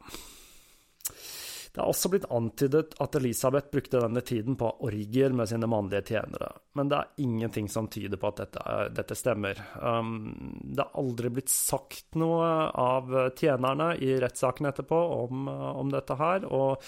Det 1.74 1.82
er 1.82 1.90
også 1.90 2.06
blitt 2.12 2.28
antydet 2.30 2.92
at 3.02 3.16
Elisabeth 3.18 3.72
brukte 3.72 3.98
denne 3.98 4.20
tiden 4.22 4.54
på 4.54 4.68
orgier 4.86 5.32
med 5.34 5.48
sine 5.50 5.66
mannlige 5.66 6.04
tjenere, 6.12 6.52
men 6.78 6.92
det 6.92 7.00
er 7.00 7.24
ingenting 7.24 7.66
som 7.72 7.88
tyder 7.90 8.20
på 8.22 8.30
at 8.30 8.44
dette, 8.44 8.76
dette 8.94 9.16
stemmer. 9.18 9.58
Um, 9.82 10.60
det 10.70 10.84
har 10.84 11.02
aldri 11.02 11.32
blitt 11.34 11.50
sagt 11.50 12.14
noe 12.22 12.46
av 12.78 13.10
tjenerne 13.34 13.90
i 13.98 14.12
rettssaken 14.22 14.70
etterpå 14.70 15.02
om, 15.16 15.48
om 15.50 15.90
dette 15.90 16.14
her, 16.22 16.46
og 16.46 16.86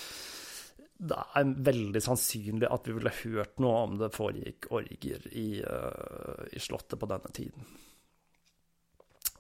det 1.03 1.19
er 1.35 1.55
veldig 1.67 2.07
sannsynlig 2.07 2.71
at 2.71 2.87
vi 2.87 2.95
ville 2.95 3.19
hørt 3.25 3.59
noe 3.67 3.85
om 3.89 3.99
det 3.99 4.15
foregikk 4.15 4.71
orgier 4.71 5.27
i, 5.35 5.49
uh, 5.67 6.47
i 6.55 6.63
Slottet 6.63 7.03
på 7.03 7.11
denne 7.11 7.35
tiden. 7.35 7.73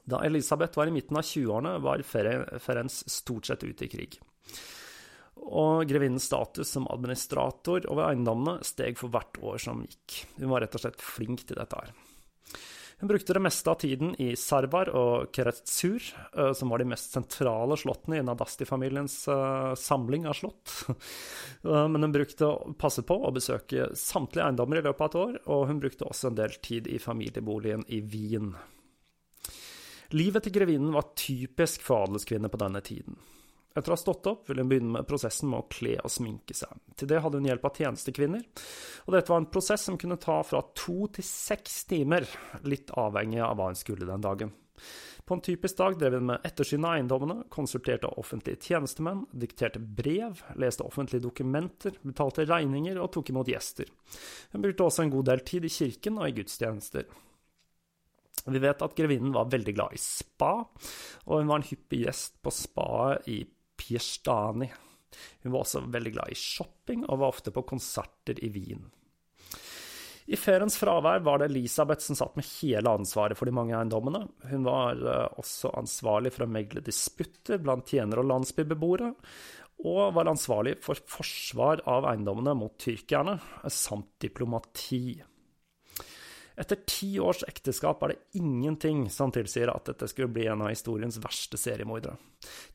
Da 0.03 0.27
Elisabeth 0.27 0.75
var 0.75 0.91
i 0.91 0.99
midten 0.99 1.23
av 1.23 1.23
20-årene, 1.23 1.79
var 1.87 2.03
Ferenc 2.03 3.05
stort 3.07 3.47
sett 3.47 3.63
ute 3.63 3.87
i 3.87 3.95
krig 3.95 4.19
og 5.37 5.87
grevinnens 5.89 6.27
status 6.31 6.73
som 6.73 6.89
administrator 6.91 7.87
over 7.93 8.09
eiendommene 8.11 8.65
steg 8.67 8.99
for 8.99 9.13
hvert 9.13 9.39
år 9.43 9.63
som 9.63 9.85
gikk. 9.87 10.25
Hun 10.41 10.51
var 10.53 10.65
rett 10.65 10.77
og 10.79 10.83
slett 10.83 11.03
flink 11.03 11.47
til 11.47 11.61
dette 11.61 11.79
her. 11.81 11.95
Hun 12.99 13.09
brukte 13.09 13.35
det 13.37 13.43
meste 13.45 13.71
av 13.71 13.75
tiden 13.75 14.15
i 14.25 14.31
Sarvar 14.41 14.89
og 14.89 15.27
Keretsur, 15.37 16.01
eh, 16.33 16.53
som 16.57 16.71
var 16.73 16.81
de 16.81 16.87
mest 16.89 17.13
sentrale 17.13 17.77
slottene 17.77 18.17
i 18.17 18.25
Nadasti-familiens 18.25 19.17
uh, 19.29 19.75
samling 19.77 20.25
av 20.27 20.39
slott. 20.39 20.73
uh, 20.89 21.85
men 21.93 22.07
hun 22.07 22.15
brukte 22.15 22.49
passet 22.81 23.05
på 23.05 23.19
å 23.21 23.35
besøke 23.37 23.91
samtlige 23.93 24.47
eiendommer 24.49 24.81
i 24.81 24.87
løpet 24.87 25.05
av 25.05 25.11
et 25.11 25.19
år, 25.27 25.37
og 25.45 25.67
hun 25.69 25.83
brukte 25.83 26.09
også 26.09 26.31
en 26.31 26.41
del 26.41 26.57
tid 26.65 26.89
i 26.89 26.97
familieboligen 27.03 27.85
i 27.93 28.01
Wien. 28.01 28.55
Livet 30.17 30.47
til 30.47 30.57
grevinnen 30.57 30.97
var 30.97 31.13
typisk 31.21 31.85
for 31.85 32.07
adelskvinner 32.07 32.49
på 32.49 32.65
denne 32.65 32.81
tiden. 32.81 33.21
Etter 33.77 33.93
å 33.93 33.97
ha 33.97 34.01
stått 34.01 34.27
opp 34.31 34.49
ville 34.49 34.65
hun 34.65 34.71
begynne 34.71 34.95
med 34.95 35.09
prosessen 35.09 35.51
med 35.53 35.61
å 35.61 35.69
kle 35.71 35.99
og 36.01 36.13
sminke 36.13 36.57
seg. 36.57 36.73
Til 36.97 37.11
det 37.11 37.21
hadde 37.21 37.41
hun 37.41 37.49
hjelp 37.49 37.67
av 37.69 37.77
tjenestekvinner, 37.77 38.47
og 39.05 39.17
dette 39.17 39.33
var 39.33 39.43
en 39.43 39.51
prosess 39.53 39.85
som 39.91 39.99
kunne 40.01 40.17
ta 40.21 40.39
fra 40.49 40.63
to 40.77 41.11
til 41.13 41.27
seks 41.29 41.83
timer, 41.91 42.25
litt 42.65 42.95
avhengig 42.97 43.43
av 43.45 43.59
hva 43.59 43.69
hun 43.69 43.77
skulle 43.79 44.09
den 44.09 44.25
dagen. 44.25 44.55
På 45.27 45.35
en 45.35 45.41
typisk 45.43 45.77
dag 45.81 45.97
drev 45.99 46.15
hun 46.21 46.29
med 46.29 46.45
ettersyn 46.47 46.85
av 46.87 46.97
eiendommene, 46.97 47.49
konsulterte 47.51 48.09
offentlige 48.21 48.61
tjenestemenn, 48.69 49.25
dikterte 49.35 49.81
brev, 49.83 50.39
leste 50.55 50.87
offentlige 50.87 51.25
dokumenter, 51.25 51.97
betalte 52.07 52.47
regninger 52.47 53.01
og 53.03 53.11
tok 53.17 53.33
imot 53.33 53.51
gjester. 53.51 53.91
Hun 54.53 54.63
brukte 54.63 54.87
også 54.87 55.03
en 55.03 55.13
god 55.17 55.27
del 55.33 55.43
tid 55.49 55.67
i 55.67 55.73
kirken 55.73 56.21
og 56.21 56.31
i 56.31 56.37
gudstjenester. 56.37 57.09
Vi 58.47 58.63
vet 58.63 58.85
at 58.87 58.95
grevinnen 58.95 59.35
var 59.35 59.51
veldig 59.51 59.75
glad 59.75 59.97
i 59.97 59.99
spa, 59.99 60.53
og 61.27 61.35
hun 61.35 61.51
var 61.51 61.59
en 61.59 61.67
hyppig 61.67 62.05
gjest 62.05 62.39
på 62.47 62.55
spaet 62.55 63.27
i 63.33 63.41
Pierstani. 63.87 64.69
Hun 65.43 65.55
var 65.55 65.63
også 65.63 65.87
veldig 65.87 66.13
glad 66.17 66.33
i 66.33 66.39
shopping, 66.39 67.07
og 67.07 67.23
var 67.23 67.33
ofte 67.33 67.55
på 67.55 67.65
konserter 67.69 68.43
i 68.43 68.51
Wien. 68.53 68.85
I 70.27 70.35
feriens 70.35 70.75
fravær 70.81 71.23
var 71.23 71.39
det 71.39 71.53
Elisabeth 71.53 72.03
som 72.03 72.19
satt 72.19 72.35
med 72.35 72.47
hele 72.59 72.91
ansvaret 72.99 73.39
for 73.39 73.47
de 73.47 73.55
mange 73.55 73.77
eiendommene. 73.79 74.25
Hun 74.51 74.67
var 74.67 74.99
eh, 74.99 75.29
også 75.39 75.71
ansvarlig 75.79 76.33
for 76.35 76.47
å 76.47 76.51
megle 76.51 76.83
disputter 76.83 77.63
blant 77.63 77.87
tjenere 77.87 78.25
og 78.25 78.33
landsbybeboere, 78.33 79.13
og 79.87 80.17
var 80.17 80.33
ansvarlig 80.33 80.79
for 80.83 80.99
forsvar 80.99 81.85
av 81.87 82.09
eiendommene 82.11 82.57
mot 82.59 82.75
tyrkerne, 82.81 83.37
samt 83.71 84.17
diplomati. 84.25 85.21
Etter 86.57 86.79
ti 86.89 87.11
års 87.21 87.43
ekteskap 87.45 88.01
er 88.03 88.15
det 88.15 88.39
ingenting 88.41 89.07
som 89.13 89.33
tilsier 89.35 89.69
at 89.69 89.91
dette 89.91 90.09
skulle 90.09 90.33
bli 90.33 90.47
en 90.49 90.65
av 90.65 90.71
historiens 90.73 91.19
verste 91.21 91.59
seriemordere. 91.61 92.17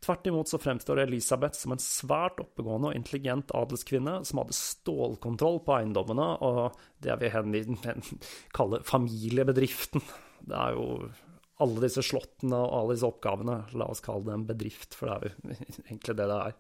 Tvert 0.06 0.30
imot 0.30 0.52
så 0.52 0.60
fremstår 0.62 1.02
Elisabeth 1.02 1.58
som 1.58 1.74
en 1.74 1.82
svært 1.82 2.38
oppegående 2.44 2.92
og 2.92 3.00
intelligent 3.00 3.54
adelskvinne 3.58 4.20
som 4.28 4.44
hadde 4.44 4.58
stålkontroll 4.58 5.64
på 5.66 5.80
eiendommene 5.80 6.30
og 6.46 6.78
det 7.02 7.16
jeg 7.16 7.22
vil 7.24 8.06
kalle 8.58 8.84
familiebedriften. 8.86 10.06
Det 10.46 10.58
er 10.58 10.78
jo 10.78 10.88
alle 11.62 11.86
disse 11.86 12.06
slottene 12.06 12.58
og 12.58 12.78
alle 12.78 12.96
disse 12.96 13.10
oppgavene, 13.10 13.58
la 13.78 13.90
oss 13.90 14.02
kalle 14.06 14.30
det 14.30 14.38
en 14.38 14.48
bedrift, 14.50 14.98
for 14.98 15.10
det 15.10 15.18
er 15.18 15.26
jo 15.26 15.58
egentlig 15.90 16.18
det 16.22 16.30
det 16.30 16.40
er. 16.40 16.58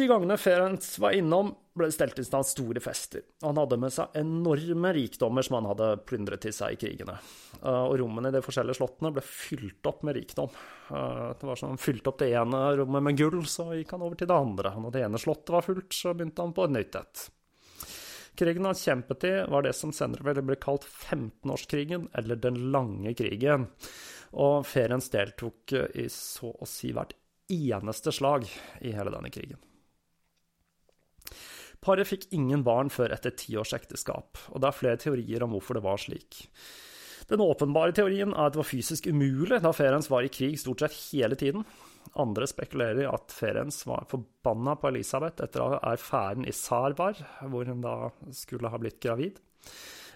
De 0.00 0.06
gangene 0.08 0.36
Ferenc 0.40 0.98
var 0.98 1.12
innom, 1.12 1.50
ble 1.76 1.90
det 1.90 1.92
stelt 1.92 2.18
i 2.18 2.22
stand 2.24 2.46
store 2.48 2.80
fester. 2.80 3.20
Han 3.44 3.58
hadde 3.60 3.76
med 3.76 3.92
seg 3.92 4.14
enorme 4.16 4.94
rikdommer 4.96 5.44
som 5.44 5.58
han 5.58 5.68
hadde 5.68 5.88
plyndret 6.08 6.40
til 6.40 6.54
seg 6.56 6.72
i 6.72 6.78
krigene. 6.80 7.18
Eh, 7.58 7.82
og 7.82 7.98
rommene 8.00 8.32
i 8.32 8.32
de 8.32 8.40
forskjellige 8.40 8.78
slottene 8.78 9.10
ble 9.12 9.20
fylt 9.28 9.90
opp 9.90 10.00
med 10.08 10.16
rikdom. 10.16 10.56
Eh, 10.88 11.28
det 11.36 11.50
var 11.50 11.60
som 11.60 11.74
han 11.74 11.84
fylte 11.84 12.14
opp 12.14 12.22
det 12.24 12.30
ene 12.32 12.62
rommet 12.80 13.04
med 13.10 13.20
gull, 13.20 13.44
så 13.44 13.74
gikk 13.76 13.92
han 13.92 14.08
over 14.08 14.16
til 14.16 14.32
det 14.32 14.40
andre. 14.40 14.72
Når 14.80 14.96
det 14.96 15.04
ene 15.04 15.20
slottet 15.20 15.52
var 15.58 15.68
fullt, 15.68 15.92
så 16.00 16.16
begynte 16.16 16.48
han 16.48 16.56
på 16.56 16.64
et 16.64 16.76
nytt 16.78 17.00
et. 17.04 17.28
Krigen 18.40 18.72
han 18.72 18.82
kjempet 18.86 19.28
i, 19.28 19.36
var 19.52 19.68
det 19.68 19.76
som 19.76 19.92
senere 19.92 20.40
ble 20.40 20.60
kalt 20.64 20.88
15-årskrigen, 20.88 22.08
eller 22.16 22.40
Den 22.40 22.70
lange 22.72 23.12
krigen. 23.20 23.68
Og 24.32 24.64
Ferenc 24.64 25.12
deltok 25.12 25.76
i 25.76 26.08
så 26.08 26.56
å 26.56 26.64
si 26.64 26.96
hvert 26.96 27.18
eneste 27.52 28.16
slag 28.16 28.48
i 28.80 28.96
hele 28.96 29.12
denne 29.12 29.28
krigen. 29.28 29.60
Paret 31.80 32.08
fikk 32.08 32.28
ingen 32.36 32.62
barn 32.66 32.90
før 32.92 33.14
etter 33.14 33.32
ti 33.32 33.54
års 33.56 33.72
ekteskap, 33.76 34.36
og 34.52 34.60
det 34.60 34.68
er 34.68 34.76
flere 34.76 35.00
teorier 35.00 35.44
om 35.44 35.54
hvorfor 35.56 35.78
det 35.78 35.84
var 35.86 36.00
slik. 36.00 36.42
Den 37.30 37.40
åpenbare 37.44 37.94
teorien 37.94 38.34
er 38.34 38.48
at 38.48 38.56
det 38.56 38.60
var 38.60 38.68
fysisk 38.68 39.06
umulig, 39.06 39.60
da 39.62 39.72
Ferens 39.72 40.10
var 40.10 40.26
i 40.26 40.32
krig 40.32 40.58
stort 40.60 40.82
sett 40.82 40.96
hele 41.12 41.38
tiden. 41.38 41.64
Andre 42.18 42.48
spekulerer 42.50 43.04
i 43.04 43.08
at 43.08 43.32
Ferens 43.32 43.84
var 43.86 44.08
forbanna 44.10 44.74
på 44.80 44.90
Elisabeth 44.90 45.44
etter 45.44 45.78
affæren 45.78 46.48
i 46.48 46.52
Sarbar, 46.56 47.20
hvor 47.46 47.70
hun 47.70 47.84
da 47.84 48.10
skulle 48.34 48.72
ha 48.72 48.80
blitt 48.82 48.98
gravid. 49.04 49.38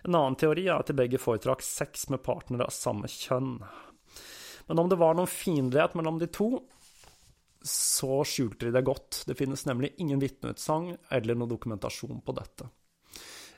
En 0.05 0.16
annen 0.18 0.37
teori 0.37 0.66
er 0.66 0.81
at 0.81 0.90
de 0.90 0.98
begge 0.98 1.20
foretrakk 1.22 1.62
sex 1.64 2.09
med 2.12 2.24
partnere 2.27 2.66
av 2.66 2.74
samme 2.74 3.09
kjønn. 3.09 3.57
Men 4.68 4.81
om 4.81 4.90
det 4.90 4.98
var 5.00 5.16
noen 5.16 5.31
fiendtlighet 5.31 5.94
mellom 5.96 6.18
de 6.20 6.29
to, 6.33 6.50
så 7.64 8.20
skjulte 8.29 8.68
de 8.68 8.74
det 8.77 8.85
godt. 8.85 9.22
Det 9.27 9.37
finnes 9.38 9.66
nemlig 9.66 9.94
ingen 10.03 10.20
vitneutsagn 10.20 10.98
eller 11.14 11.38
noe 11.38 11.50
dokumentasjon 11.50 12.20
på 12.24 12.37
dette. 12.37 12.68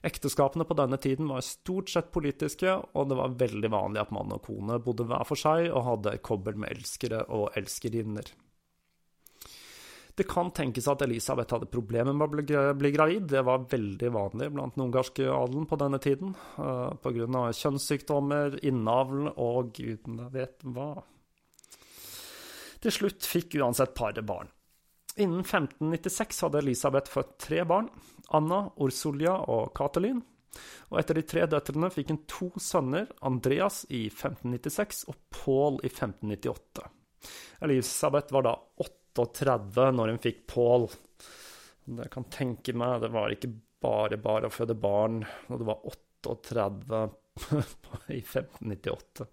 Ekteskapene 0.07 0.67
på 0.69 0.77
denne 0.79 0.99
tiden 1.03 1.29
var 1.29 1.43
stort 1.43 1.91
sett 1.91 2.13
politiske, 2.15 2.71
og 2.95 3.09
det 3.11 3.19
var 3.19 3.37
veldig 3.41 3.71
vanlig 3.73 4.03
at 4.05 4.13
mann 4.15 4.35
og 4.37 4.45
kone 4.47 4.79
bodde 4.85 5.07
hver 5.09 5.27
for 5.27 5.41
seg 5.41 5.71
og 5.73 5.87
hadde 5.89 6.19
kobbel 6.23 6.59
med 6.63 6.77
elskere 6.77 7.25
og 7.35 7.57
elskerinner. 7.59 8.29
Det 10.17 10.25
kan 10.25 10.49
tenkes 10.55 10.87
at 10.89 11.03
Elisabeth 11.05 11.53
hadde 11.53 11.69
problemer 11.69 12.15
med 12.17 12.25
å 12.25 12.73
bli 12.79 12.93
gravid. 12.95 13.27
Det 13.29 13.43
var 13.45 13.67
veldig 13.69 14.13
vanlig 14.15 14.49
blant 14.55 14.77
den 14.77 14.87
ungarske 14.87 15.27
adelen 15.29 15.67
på 15.69 15.77
denne 15.83 16.01
tiden, 16.01 16.33
eh, 16.57 16.95
pga. 17.03 17.53
kjønnssykdommer, 17.53 18.57
innavl 18.65 19.29
og 19.37 19.75
gudene 19.77 20.31
vet 20.33 20.65
hva. 20.65 21.03
Til 22.87 22.95
slutt 22.95 23.27
fikk 23.27 23.57
uansett 23.59 23.97
paret 23.99 24.23
barn. 24.23 24.47
Innen 25.19 25.41
1596 25.43 26.45
hadde 26.45 26.61
Elisabeth 26.61 27.11
født 27.11 27.33
tre 27.43 27.65
barn, 27.67 27.89
Anna, 28.39 28.61
Ursulia 28.79 29.33
og 29.51 29.73
Katelyn. 29.75 30.21
Og 30.93 31.01
etter 31.01 31.19
de 31.19 31.25
tre 31.27 31.49
døtrene 31.51 31.91
fikk 31.91 32.13
hun 32.13 32.21
to 32.31 32.47
sønner, 32.63 33.09
Andreas 33.27 33.81
i 33.91 34.05
1596 34.07 35.03
og 35.11 35.19
Paul 35.35 35.81
i 35.83 35.91
1598. 35.91 36.87
Elisabeth 37.67 38.37
var 38.37 38.47
da 38.47 38.55
38 38.87 39.89
når 39.99 40.13
hun 40.15 40.23
fikk 40.23 40.45
Paul. 40.55 40.87
Det 41.91 42.07
kan 42.15 42.29
tenke 42.31 42.77
meg, 42.79 43.01
det 43.03 43.11
var 43.17 43.35
ikke 43.35 43.51
bare 43.83 44.21
bare 44.23 44.47
å 44.47 44.55
føde 44.55 44.79
barn 44.79 45.25
når 45.51 45.59
du 45.59 45.67
var 45.73 45.83
38 45.91 47.03
i 48.15 48.23
1598. 48.23 49.27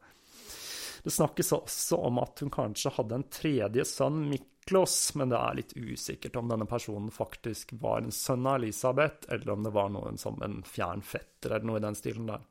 Det 1.04 1.12
snakkes 1.12 1.52
også 1.56 2.00
om 2.08 2.20
at 2.24 2.40
hun 2.40 2.52
kanskje 2.54 2.94
hadde 2.96 3.20
en 3.20 3.26
tredje 3.28 3.86
sønn, 3.86 4.22
Miklos, 4.32 5.16
men 5.20 5.34
det 5.34 5.40
er 5.40 5.58
litt 5.60 5.74
usikkert 5.76 6.38
om 6.40 6.52
denne 6.52 6.68
personen 6.70 7.12
faktisk 7.12 7.76
var 7.82 8.02
en 8.02 8.16
sønn 8.16 8.48
av 8.48 8.62
Elisabeth, 8.62 9.28
eller 9.28 9.56
om 9.56 9.68
det 9.68 9.74
var 9.76 9.92
noen 9.92 10.18
som 10.18 10.40
en 10.46 10.62
fjern 10.64 11.04
fetter 11.04 11.58
eller 11.58 11.68
noe 11.68 11.82
i 11.82 11.84
den 11.84 12.00
stilen 12.00 12.32
der. 12.32 12.48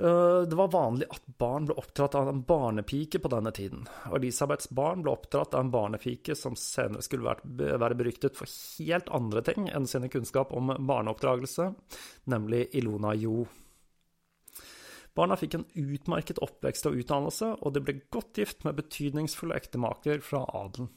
Eh, 0.00 0.40
det 0.48 0.56
var 0.56 0.72
vanlig 0.72 1.06
at 1.12 1.26
barn 1.38 1.66
ble 1.68 1.76
oppdratt 1.76 2.14
av 2.16 2.28
en 2.28 2.40
barnepike 2.48 3.20
på 3.20 3.28
denne 3.28 3.52
tiden, 3.52 3.84
og 4.08 4.16
Elisabeths 4.16 4.70
barn 4.72 5.04
ble 5.04 5.12
oppdratt 5.12 5.52
av 5.52 5.66
en 5.66 5.72
barnepike 5.74 6.36
som 6.38 6.56
senere 6.56 7.04
skulle 7.04 7.36
være 7.44 7.98
beryktet 7.98 8.38
for 8.38 8.48
helt 8.80 9.12
andre 9.12 9.44
ting 9.44 9.68
enn 9.68 9.88
sine 9.90 10.08
kunnskap 10.08 10.54
om 10.56 10.72
barneoppdragelse, 10.72 11.74
nemlig 12.32 12.70
Ilona 12.80 13.12
Jo. 13.20 13.44
Barna 15.18 15.36
fikk 15.36 15.58
en 15.58 15.66
utmerket 15.74 16.38
oppvekst 16.44 16.86
og 16.86 16.96
utdannelse, 17.00 17.52
og 17.60 17.74
de 17.74 17.82
ble 17.82 17.98
godt 18.14 18.38
gift 18.38 18.64
med 18.66 18.78
betydningsfulle 18.78 19.56
ektemaker 19.58 20.22
fra 20.24 20.44
adelen. 20.54 20.90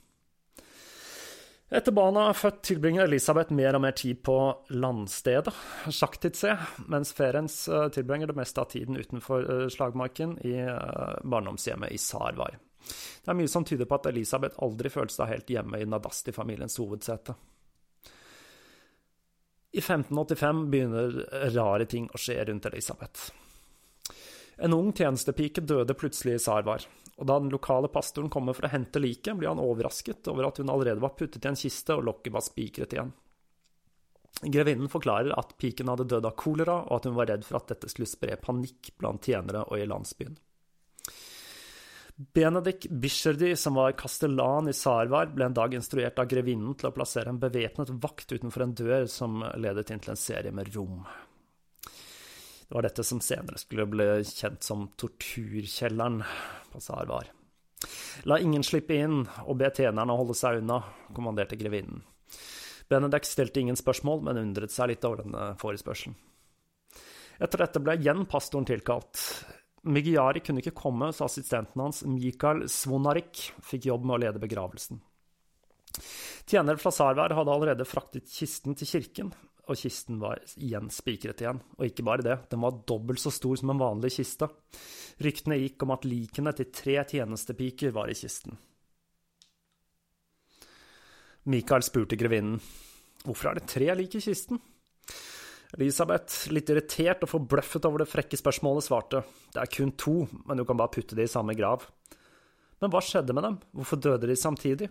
Etter 1.73 1.95
barna 1.95 2.27
er 2.29 2.37
født, 2.37 2.59
tilbringer 2.67 3.07
Elisabeth 3.07 3.55
mer 3.57 3.73
og 3.73 3.81
mer 3.81 3.95
tid 3.97 4.19
på 4.21 4.35
landstedet, 4.77 5.53
Sjaktidse, 5.89 6.53
mens 6.93 7.15
Ferenc 7.17 7.55
eh, 7.65 7.87
tilbringer 7.95 8.29
det 8.29 8.37
meste 8.37 8.61
av 8.61 8.69
tiden 8.69 8.99
utenfor 8.99 9.47
eh, 9.49 9.63
slagmarken 9.73 10.35
i 10.45 10.53
eh, 10.61 11.15
barndomshjemmet 11.25 11.95
i 11.95 11.97
Sarvar. 11.97 12.59
Det 12.83 13.31
er 13.31 13.39
mye 13.39 13.49
som 13.49 13.65
tyder 13.65 13.89
på 13.89 13.97
at 13.97 14.11
Elisabeth 14.11 14.61
aldri 14.61 14.91
følte 14.93 15.15
seg 15.15 15.31
helt 15.31 15.49
hjemme 15.49 15.81
i 15.81 15.89
Nadasti-familiens 15.89 16.77
hovedsete. 16.77 17.33
I 19.73 19.81
1585 19.81 20.65
begynner 20.69 21.23
rare 21.55 21.89
ting 21.89 22.05
å 22.13 22.21
skje 22.21 22.37
rundt 22.45 22.69
Elisabeth. 22.69 23.31
En 24.57 24.73
ung 24.73 24.91
tjenestepike 24.93 25.63
døde 25.65 25.95
plutselig 25.97 26.37
i 26.37 26.43
Sarvar, 26.43 26.85
og 27.17 27.27
da 27.29 27.39
den 27.39 27.51
lokale 27.53 27.89
pastoren 27.93 28.29
kommer 28.33 28.57
for 28.57 28.67
å 28.67 28.73
hente 28.73 29.01
liket, 29.01 29.35
blir 29.37 29.51
han 29.51 29.61
overrasket 29.61 30.29
over 30.31 30.49
at 30.49 30.61
hun 30.61 30.71
allerede 30.73 31.03
var 31.03 31.15
puttet 31.17 31.45
i 31.45 31.51
en 31.51 31.59
kiste 31.59 31.97
og 31.97 32.05
lokket 32.09 32.35
var 32.35 32.45
spikret 32.45 32.95
igjen. 32.95 33.13
Grevinnen 34.43 34.89
forklarer 34.89 35.35
at 35.37 35.53
piken 35.61 35.91
hadde 35.91 36.07
dødd 36.09 36.25
av 36.27 36.37
kolera, 36.39 36.79
og 36.87 36.97
at 36.97 37.09
hun 37.09 37.17
var 37.17 37.29
redd 37.29 37.45
for 37.47 37.59
at 37.59 37.69
dette 37.71 37.89
skulle 37.91 38.09
spre 38.09 38.37
panikk 38.41 38.93
blant 38.99 39.29
tjenere 39.29 39.65
og 39.69 39.77
i 39.79 39.87
landsbyen. 39.87 40.35
Benedikt 42.33 42.89
Bisherdi, 42.89 43.55
som 43.57 43.77
var 43.79 43.95
kastellan 43.97 44.69
i 44.69 44.75
Sarvar, 44.77 45.31
ble 45.33 45.47
en 45.47 45.55
dag 45.57 45.73
instruert 45.73 46.19
av 46.21 46.29
grevinnen 46.29 46.75
til 46.77 46.89
å 46.89 46.93
plassere 46.93 47.31
en 47.33 47.41
bevæpnet 47.41 47.89
vakt 48.03 48.35
utenfor 48.35 48.65
en 48.65 48.75
dør 48.77 49.07
som 49.09 49.41
ledet 49.57 49.89
inn 49.89 50.03
til 50.03 50.13
en 50.13 50.19
serie 50.19 50.53
med 50.53 50.69
rom. 50.75 51.01
Det 52.73 52.77
var 52.79 52.87
dette 52.87 53.03
som 53.05 53.19
senere 53.21 53.59
skulle 53.61 53.83
bli 53.85 54.05
kjent 54.25 54.63
som 54.65 54.87
torturkjelleren 54.97 56.15
på 56.73 56.79
Sarvar. 56.81 57.27
La 58.25 58.39
ingen 58.41 58.65
slippe 58.65 58.97
inn 58.97 59.19
og 59.43 59.59
be 59.59 59.69
tjenerne 59.69 60.15
holde 60.17 60.33
seg 60.33 60.57
unna, 60.63 60.79
kommanderte 61.13 61.53
grevinnen. 61.59 62.01
Benedek 62.89 63.29
stilte 63.29 63.61
ingen 63.61 63.77
spørsmål, 63.77 64.23
men 64.25 64.41
undret 64.41 64.73
seg 64.73 64.89
litt 64.89 65.05
over 65.05 65.21
denne 65.21 65.51
forespørselen. 65.61 66.17
Etter 67.37 67.61
dette 67.61 67.83
ble 67.85 67.99
igjen 68.01 68.25
pastoren 68.25 68.65
tilkalt. 68.65 69.21
Migiari 69.85 70.41
kunne 70.41 70.65
ikke 70.65 70.73
komme, 70.81 71.13
så 71.13 71.29
assistenten 71.29 71.85
hans, 71.85 72.01
Mikael 72.09 72.65
Svonarik, 72.65 73.51
fikk 73.61 73.85
jobb 73.93 74.09
med 74.09 74.17
å 74.17 74.21
lede 74.25 74.41
begravelsen. 74.41 74.97
Tjener 76.49 76.81
fra 76.81 76.89
Sarvær 76.89 77.37
hadde 77.37 77.53
allerede 77.53 77.85
fraktet 77.85 78.33
kisten 78.33 78.73
til 78.73 78.95
kirken, 78.95 79.35
og 79.63 79.79
kisten 79.79 80.19
var 80.19 80.41
igjen 80.59 80.89
spikret 80.91 81.41
igjen. 81.43 81.61
Og 81.77 81.87
ikke 81.87 82.05
bare 82.05 82.25
det, 82.25 82.37
den 82.51 82.63
var 82.63 82.81
dobbelt 82.87 83.21
så 83.21 83.31
stor 83.31 83.55
som 83.59 83.71
en 83.71 83.81
vanlig 83.81 84.11
kiste. 84.17 84.49
Ryktene 85.23 85.59
gikk 85.61 85.85
om 85.85 85.93
at 85.95 86.07
likene 86.07 86.53
til 86.57 86.71
tre 86.75 86.97
tjenestepiker 87.07 87.93
var 87.95 88.11
i 88.11 88.17
kisten. 88.17 88.57
Michael 91.51 91.83
spurte 91.83 92.19
grevinnen 92.19 92.59
hvorfor 93.23 93.51
er 93.51 93.59
det 93.59 93.69
tre 93.71 93.87
lik 93.95 94.17
i 94.19 94.23
kisten. 94.23 94.59
Elisabeth, 95.73 96.51
litt 96.53 96.69
irritert 96.69 97.23
og 97.25 97.31
forbløffet 97.31 97.87
over 97.87 98.03
det 98.03 98.09
frekke 98.11 98.37
spørsmålet, 98.37 98.85
svarte 98.85 99.23
det 99.55 99.61
er 99.63 99.71
kun 99.73 99.93
to, 99.97 100.19
men 100.45 100.59
du 100.59 100.67
kan 100.67 100.77
bare 100.77 100.91
putte 100.93 101.17
de 101.17 101.25
i 101.25 101.31
samme 101.31 101.55
grav. 101.57 101.87
Men 102.81 102.91
hva 102.91 103.01
skjedde 103.03 103.35
med 103.35 103.45
dem, 103.45 103.59
hvorfor 103.77 103.99
døde 104.01 104.27
de 104.27 104.35
samtidig? 104.39 104.89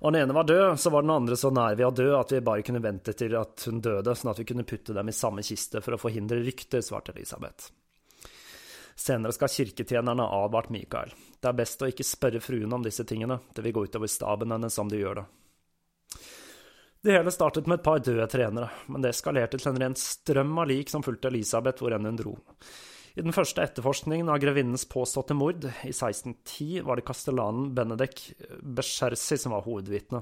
Og 0.00 0.12
den 0.12 0.22
ene 0.22 0.36
var 0.36 0.44
død, 0.46 0.76
så 0.78 0.92
var 0.92 1.02
den 1.02 1.14
andre 1.14 1.36
så 1.36 1.50
nær 1.54 1.78
ved 1.78 1.86
å 1.88 1.94
dø 1.94 2.10
at 2.18 2.34
vi 2.34 2.42
bare 2.44 2.64
kunne 2.66 2.82
vente 2.84 3.14
til 3.16 3.34
at 3.38 3.64
hun 3.66 3.80
døde, 3.82 4.14
sånn 4.14 4.32
at 4.32 4.42
vi 4.42 4.46
kunne 4.48 4.66
putte 4.68 4.94
dem 4.96 5.08
i 5.08 5.16
samme 5.16 5.44
kiste 5.46 5.82
for 5.84 5.96
å 5.96 6.00
forhindre 6.00 6.42
rykter, 6.44 6.84
svarte 6.84 7.14
Elisabeth. 7.16 7.70
Senere 8.96 9.34
skal 9.36 9.52
kirketjenerne 9.52 10.24
ha 10.24 10.44
advart 10.44 10.70
Mikael. 10.72 11.10
Det 11.40 11.50
er 11.50 11.56
best 11.56 11.82
å 11.84 11.88
ikke 11.90 12.06
spørre 12.06 12.40
fruen 12.40 12.72
om 12.72 12.84
disse 12.84 13.04
tingene, 13.04 13.40
det 13.54 13.64
vil 13.64 13.74
gå 13.76 13.84
utover 13.88 14.08
staben 14.08 14.54
hennes 14.54 14.78
om 14.80 14.88
du 14.92 14.96
gjør 14.96 15.20
det. 15.20 15.26
Det 17.06 17.12
hele 17.12 17.30
startet 17.30 17.68
med 17.68 17.78
et 17.78 17.84
par 17.84 18.00
døde 18.02 18.26
trenere, 18.26 18.70
men 18.90 19.04
det 19.04 19.12
eskalerte 19.12 19.60
til 19.60 19.70
en 19.70 19.80
ren 19.82 19.96
strøm 20.00 20.56
av 20.58 20.66
lik 20.66 20.90
som 20.90 21.04
fulgte 21.06 21.28
Elisabeth 21.30 21.84
hvor 21.84 21.94
enn 21.94 22.08
hun 22.08 22.16
dro. 22.18 22.32
I 23.16 23.22
den 23.24 23.32
første 23.32 23.64
etterforskningen 23.64 24.28
av 24.28 24.42
grevinnens 24.42 24.84
påståtte 24.92 25.32
mord, 25.32 25.62
i 25.64 25.88
1610, 25.88 26.82
var 26.84 26.98
det 26.98 27.06
kastellanen 27.08 27.70
Benedek 27.72 28.20
Beschersi 28.60 29.38
som 29.40 29.54
var 29.56 29.64
hovedvitne. 29.64 30.20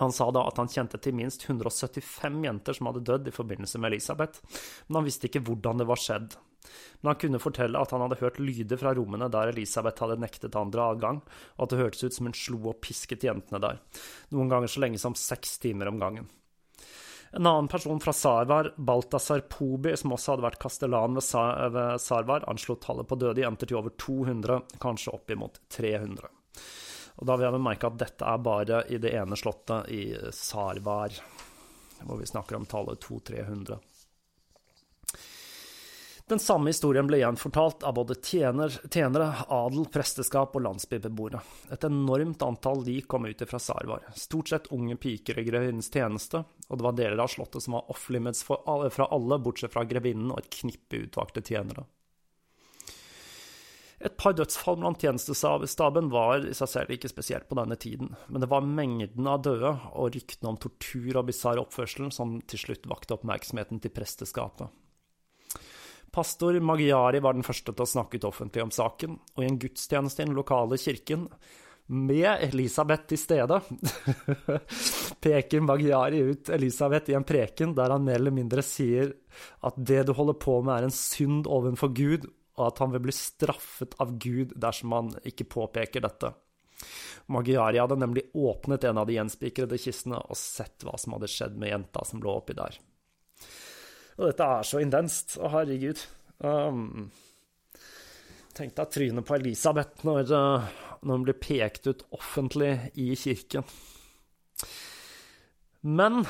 Han 0.00 0.10
sa 0.14 0.26
da 0.34 0.42
at 0.48 0.58
han 0.58 0.70
kjente 0.70 0.98
til 1.02 1.14
minst 1.14 1.44
175 1.46 2.40
jenter 2.46 2.74
som 2.74 2.90
hadde 2.90 3.04
dødd 3.06 3.30
i 3.30 3.34
forbindelse 3.34 3.78
med 3.78 3.92
Elisabeth, 3.92 4.42
men 4.88 4.98
han 4.98 5.06
visste 5.06 5.30
ikke 5.30 5.44
hvordan 5.46 5.82
det 5.82 5.86
var 5.86 6.02
skjedd. 6.02 6.34
Men 6.98 7.12
han 7.12 7.20
kunne 7.22 7.42
fortelle 7.42 7.78
at 7.78 7.94
han 7.94 8.02
hadde 8.02 8.18
hørt 8.24 8.42
lyder 8.42 8.82
fra 8.82 8.96
rommene 8.98 9.30
der 9.30 9.54
Elisabeth 9.54 10.02
hadde 10.02 10.18
nektet 10.18 10.58
andre 10.58 10.90
adgang, 10.90 11.22
og 11.56 11.62
at 11.62 11.76
det 11.76 11.82
hørtes 11.84 12.02
ut 12.02 12.18
som 12.18 12.26
hun 12.26 12.34
slo 12.34 12.58
og 12.72 12.82
pisket 12.82 13.28
jentene 13.30 13.62
der, 13.62 13.78
noen 14.34 14.50
ganger 14.50 14.70
så 14.70 14.82
lenge 14.82 14.98
som 14.98 15.14
seks 15.14 15.60
timer 15.62 15.94
om 15.94 16.02
gangen. 16.02 16.26
En 17.32 17.46
annen 17.46 17.68
person 17.68 18.00
fra 18.00 18.12
Sarvar, 18.12 18.74
Balthazar 18.76 19.40
Pobi, 19.40 19.96
som 19.96 20.12
også 20.12 20.32
hadde 20.32 20.44
vært 20.48 20.58
kastellan 20.62 21.14
ved, 21.14 22.00
Sarvar, 22.02 22.46
anslo 22.50 22.74
tallet 22.82 23.06
på 23.06 23.18
døde 23.20 23.44
jenter 23.44 23.70
til 23.70 23.78
over 23.78 23.94
200, 23.94 24.56
kanskje 24.82 25.14
oppimot 25.14 25.60
300. 25.70 26.26
Og 27.20 27.28
da 27.28 27.36
vil 27.36 27.46
jeg 27.46 27.54
bemerke 27.54 27.86
at 27.86 28.00
dette 28.00 28.26
er 28.26 28.42
bare 28.42 28.82
i 28.90 28.98
det 28.98 29.14
ene 29.14 29.38
slottet 29.38 29.92
i 29.94 30.02
Sarvar, 30.34 31.14
hvor 32.02 32.18
vi 32.18 32.26
snakker 32.26 32.58
om 32.58 32.66
tallet 32.66 32.98
200-300. 33.06 33.78
Den 36.30 36.38
samme 36.38 36.70
historien 36.70 37.08
ble 37.10 37.18
gjenfortalt 37.18 37.82
av 37.82 37.96
både 37.96 38.14
tjener, 38.22 38.70
tjenere, 38.86 39.32
adel, 39.50 39.88
presteskap 39.90 40.52
og 40.54 40.62
landsbybeboere. 40.62 41.40
Et 41.74 41.86
enormt 41.88 42.44
antall 42.46 42.84
lik 42.86 43.08
kom 43.10 43.24
ut 43.26 43.40
fra 43.50 43.58
Sarvar, 43.58 44.04
stort 44.14 44.52
sett 44.52 44.68
unge 44.70 44.94
piker 44.94 45.40
i 45.42 45.44
grevinnens 45.48 45.88
tjeneste, 45.90 46.44
og 46.68 46.78
det 46.78 46.84
var 46.86 46.94
deler 47.00 47.22
av 47.24 47.32
slottet 47.32 47.64
som 47.64 47.74
var 47.74 47.90
off-limits 47.90 48.44
fra 48.46 48.60
alle, 48.62 49.40
bortsett 49.42 49.74
fra 49.74 49.82
grevinnen 49.90 50.30
og 50.30 50.38
et 50.38 50.54
knippe 50.60 51.00
utvalgte 51.08 51.42
tjenere. 51.48 51.82
Et 53.98 54.14
par 54.16 54.36
dødsfall 54.38 54.78
blant 54.78 55.02
tjenestestaben 55.02 56.12
var 56.14 56.46
i 56.46 56.54
seg 56.54 56.70
selv 56.70 56.94
ikke 56.94 57.10
spesielt 57.10 57.48
på 57.50 57.58
denne 57.58 57.74
tiden, 57.74 58.14
men 58.30 58.44
det 58.44 58.52
var 58.54 58.62
mengden 58.62 59.26
av 59.26 59.42
døde 59.48 59.74
og 59.90 60.14
ryktene 60.14 60.54
om 60.54 60.60
tortur 60.62 61.18
og 61.18 61.26
bisarr 61.32 61.58
oppførsel 61.66 62.14
som 62.14 62.38
til 62.46 62.62
slutt 62.68 62.86
vakte 62.88 63.18
oppmerksomheten 63.18 63.82
til 63.82 63.92
presteskapet. 63.98 64.70
Pastor 66.10 66.58
Magyari 66.60 67.20
var 67.22 67.36
den 67.36 67.46
første 67.46 67.72
til 67.72 67.84
å 67.84 67.88
snakke 67.88 68.18
ut 68.18 68.26
offentlig 68.26 68.64
om 68.64 68.72
saken, 68.74 69.18
og 69.36 69.42
i 69.44 69.48
en 69.48 69.58
gudstjeneste 69.62 70.24
i 70.24 70.28
den 70.28 70.38
lokale 70.38 70.78
kirken, 70.80 71.28
med 71.90 72.44
Elisabeth 72.46 73.08
til 73.10 73.18
stede, 73.18 73.56
peker 75.24 75.62
Magyari 75.66 76.20
ut 76.22 76.50
Elisabeth 76.54 77.10
i 77.10 77.16
en 77.18 77.26
preken 77.26 77.72
der 77.74 77.90
han 77.90 78.04
mer 78.06 78.20
eller 78.20 78.34
mindre 78.34 78.62
sier 78.62 79.10
at 79.66 79.74
det 79.74 80.04
du 80.06 80.12
holder 80.14 80.38
på 80.38 80.60
med, 80.62 80.76
er 80.76 80.86
en 80.86 80.94
synd 80.94 81.50
ovenfor 81.50 81.90
Gud, 81.96 82.28
og 82.60 82.68
at 82.68 82.82
han 82.82 82.94
vil 82.94 83.02
bli 83.08 83.16
straffet 83.16 83.96
av 84.02 84.14
Gud 84.22 84.54
dersom 84.54 84.94
han 84.94 85.10
ikke 85.26 85.48
påpeker 85.50 86.04
dette. 86.06 86.30
Magyari 87.30 87.78
hadde 87.78 87.98
nemlig 87.98 88.28
åpnet 88.34 88.84
en 88.86 89.02
av 89.02 89.06
de 89.08 89.18
gjenspikrede 89.18 89.78
kistene 89.78 90.20
og 90.20 90.38
sett 90.38 90.86
hva 90.86 90.94
som 90.98 91.14
hadde 91.16 91.30
skjedd 91.30 91.58
med 91.58 91.74
jenta 91.74 92.04
som 92.06 92.22
lå 92.22 92.38
oppi 92.38 92.56
der. 92.58 92.78
Og 94.18 94.26
dette 94.28 94.46
er 94.46 94.66
så 94.66 94.82
intenst. 94.82 95.36
Å, 95.40 95.50
herregud. 95.54 96.02
Um, 96.44 97.10
Tenk 98.56 98.74
deg 98.76 98.90
trynet 98.92 99.24
på 99.24 99.36
Elisabeth 99.38 100.02
når, 100.04 100.32
uh, 100.34 100.66
når 101.06 101.16
hun 101.16 101.26
blir 101.28 101.38
pekt 101.40 101.86
ut 101.86 102.02
offentlig 102.16 102.74
i 102.98 103.12
kirken. 103.16 103.64
Men 105.80 106.24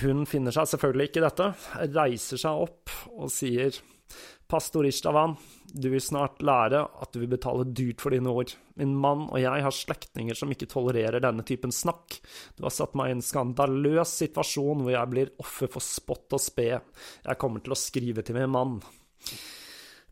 hun 0.00 0.24
finner 0.28 0.54
seg 0.54 0.70
selvfølgelig 0.70 1.10
ikke 1.10 1.20
i 1.20 1.26
dette, 1.26 1.48
reiser 1.92 2.40
seg 2.40 2.62
opp 2.64 2.94
og 3.10 3.28
sier 3.32 3.76
Pastor 4.48 4.86
Ishtavan, 4.88 5.34
du 5.76 5.90
vil 5.92 6.00
snart 6.00 6.40
lære 6.40 6.80
at 6.80 7.12
du 7.12 7.18
vil 7.20 7.28
betale 7.34 7.66
dyrt 7.68 8.00
for 8.00 8.16
dine 8.16 8.32
ord. 8.32 8.54
Min 8.80 8.94
mann 8.96 9.26
og 9.26 9.36
jeg 9.42 9.64
har 9.66 9.74
slektninger 9.76 10.38
som 10.38 10.48
ikke 10.54 10.70
tolererer 10.72 11.20
denne 11.20 11.44
typen 11.44 11.74
snakk. 11.74 12.16
Du 12.56 12.64
har 12.64 12.72
satt 12.72 12.96
meg 12.96 13.10
i 13.10 13.16
en 13.18 13.24
skandaløs 13.24 14.16
situasjon 14.22 14.86
hvor 14.86 14.94
jeg 14.94 15.12
blir 15.12 15.34
offer 15.44 15.68
for 15.74 15.84
spott 15.84 16.32
og 16.32 16.40
spe. 16.40 16.70
Jeg 16.80 17.40
kommer 17.42 17.60
til 17.60 17.76
å 17.76 17.80
skrive 17.80 18.24
til 18.24 18.40
min 18.40 18.54
mann. 18.56 18.78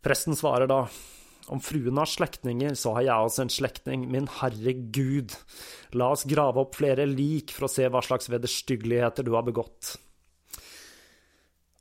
Presten 0.04 0.36
svarer 0.36 0.68
da, 0.68 0.82
om 1.48 1.62
fruen 1.64 1.96
har 1.96 2.12
slektninger, 2.12 2.76
så 2.76 2.92
har 2.98 3.08
jeg 3.08 3.30
også 3.30 3.46
en 3.46 3.56
slektning, 3.56 4.04
min 4.12 4.28
herre 4.42 4.76
Gud. 4.92 5.32
La 5.96 6.12
oss 6.12 6.28
grave 6.28 6.60
opp 6.60 6.76
flere 6.76 7.08
lik 7.08 7.56
for 7.56 7.70
å 7.70 7.72
se 7.72 7.88
hva 7.88 8.04
slags 8.04 8.28
vederstyggeligheter 8.28 9.24
du 9.24 9.32
har 9.38 9.48
begått. 9.48 9.96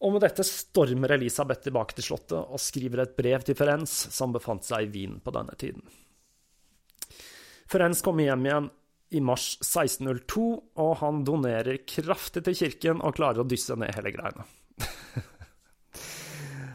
Og 0.06 0.14
med 0.14 0.22
dette 0.22 0.46
stormer 0.46 1.16
Elisabeth 1.16 1.64
tilbake 1.66 1.96
til 1.98 2.06
slottet 2.12 2.38
og 2.38 2.62
skriver 2.62 3.02
et 3.02 3.16
brev 3.18 3.46
til 3.46 3.58
Ferenc, 3.58 3.90
som 3.90 4.34
befant 4.36 4.66
seg 4.68 4.86
i 4.86 4.92
Wien 4.94 5.16
på 5.24 5.34
denne 5.34 5.56
tiden. 5.58 5.82
Ferenc 7.72 8.04
kommer 8.06 8.28
hjem 8.28 8.46
igjen 8.46 8.68
i 9.18 9.22
mars 9.26 9.56
1602, 9.64 10.46
og 10.82 10.92
han 11.02 11.24
donerer 11.26 11.82
kraftig 11.90 12.44
til 12.46 12.58
kirken 12.60 13.02
og 13.02 13.18
klarer 13.18 13.42
å 13.42 13.50
dysse 13.50 13.78
ned 13.80 13.96
hele 13.98 14.14
greiene. 14.14 14.46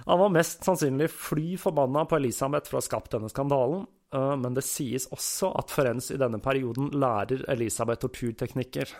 han 0.08 0.22
var 0.24 0.34
mest 0.34 0.66
sannsynlig 0.66 1.10
fly 1.14 1.54
forbanna 1.60 2.06
på 2.10 2.18
Elisabeth 2.18 2.66
for 2.66 2.78
å 2.78 2.82
ha 2.82 2.88
skapt 2.88 3.14
denne 3.14 3.30
skandalen, 3.30 3.86
men 4.12 4.56
det 4.56 4.64
sies 4.66 5.06
også 5.14 5.52
at 5.60 5.70
Ferenc 5.70 6.08
i 6.10 6.18
denne 6.18 6.40
perioden 6.42 6.88
lærer 6.98 7.44
Elisabeth 7.52 8.02
torturteknikker, 8.02 8.90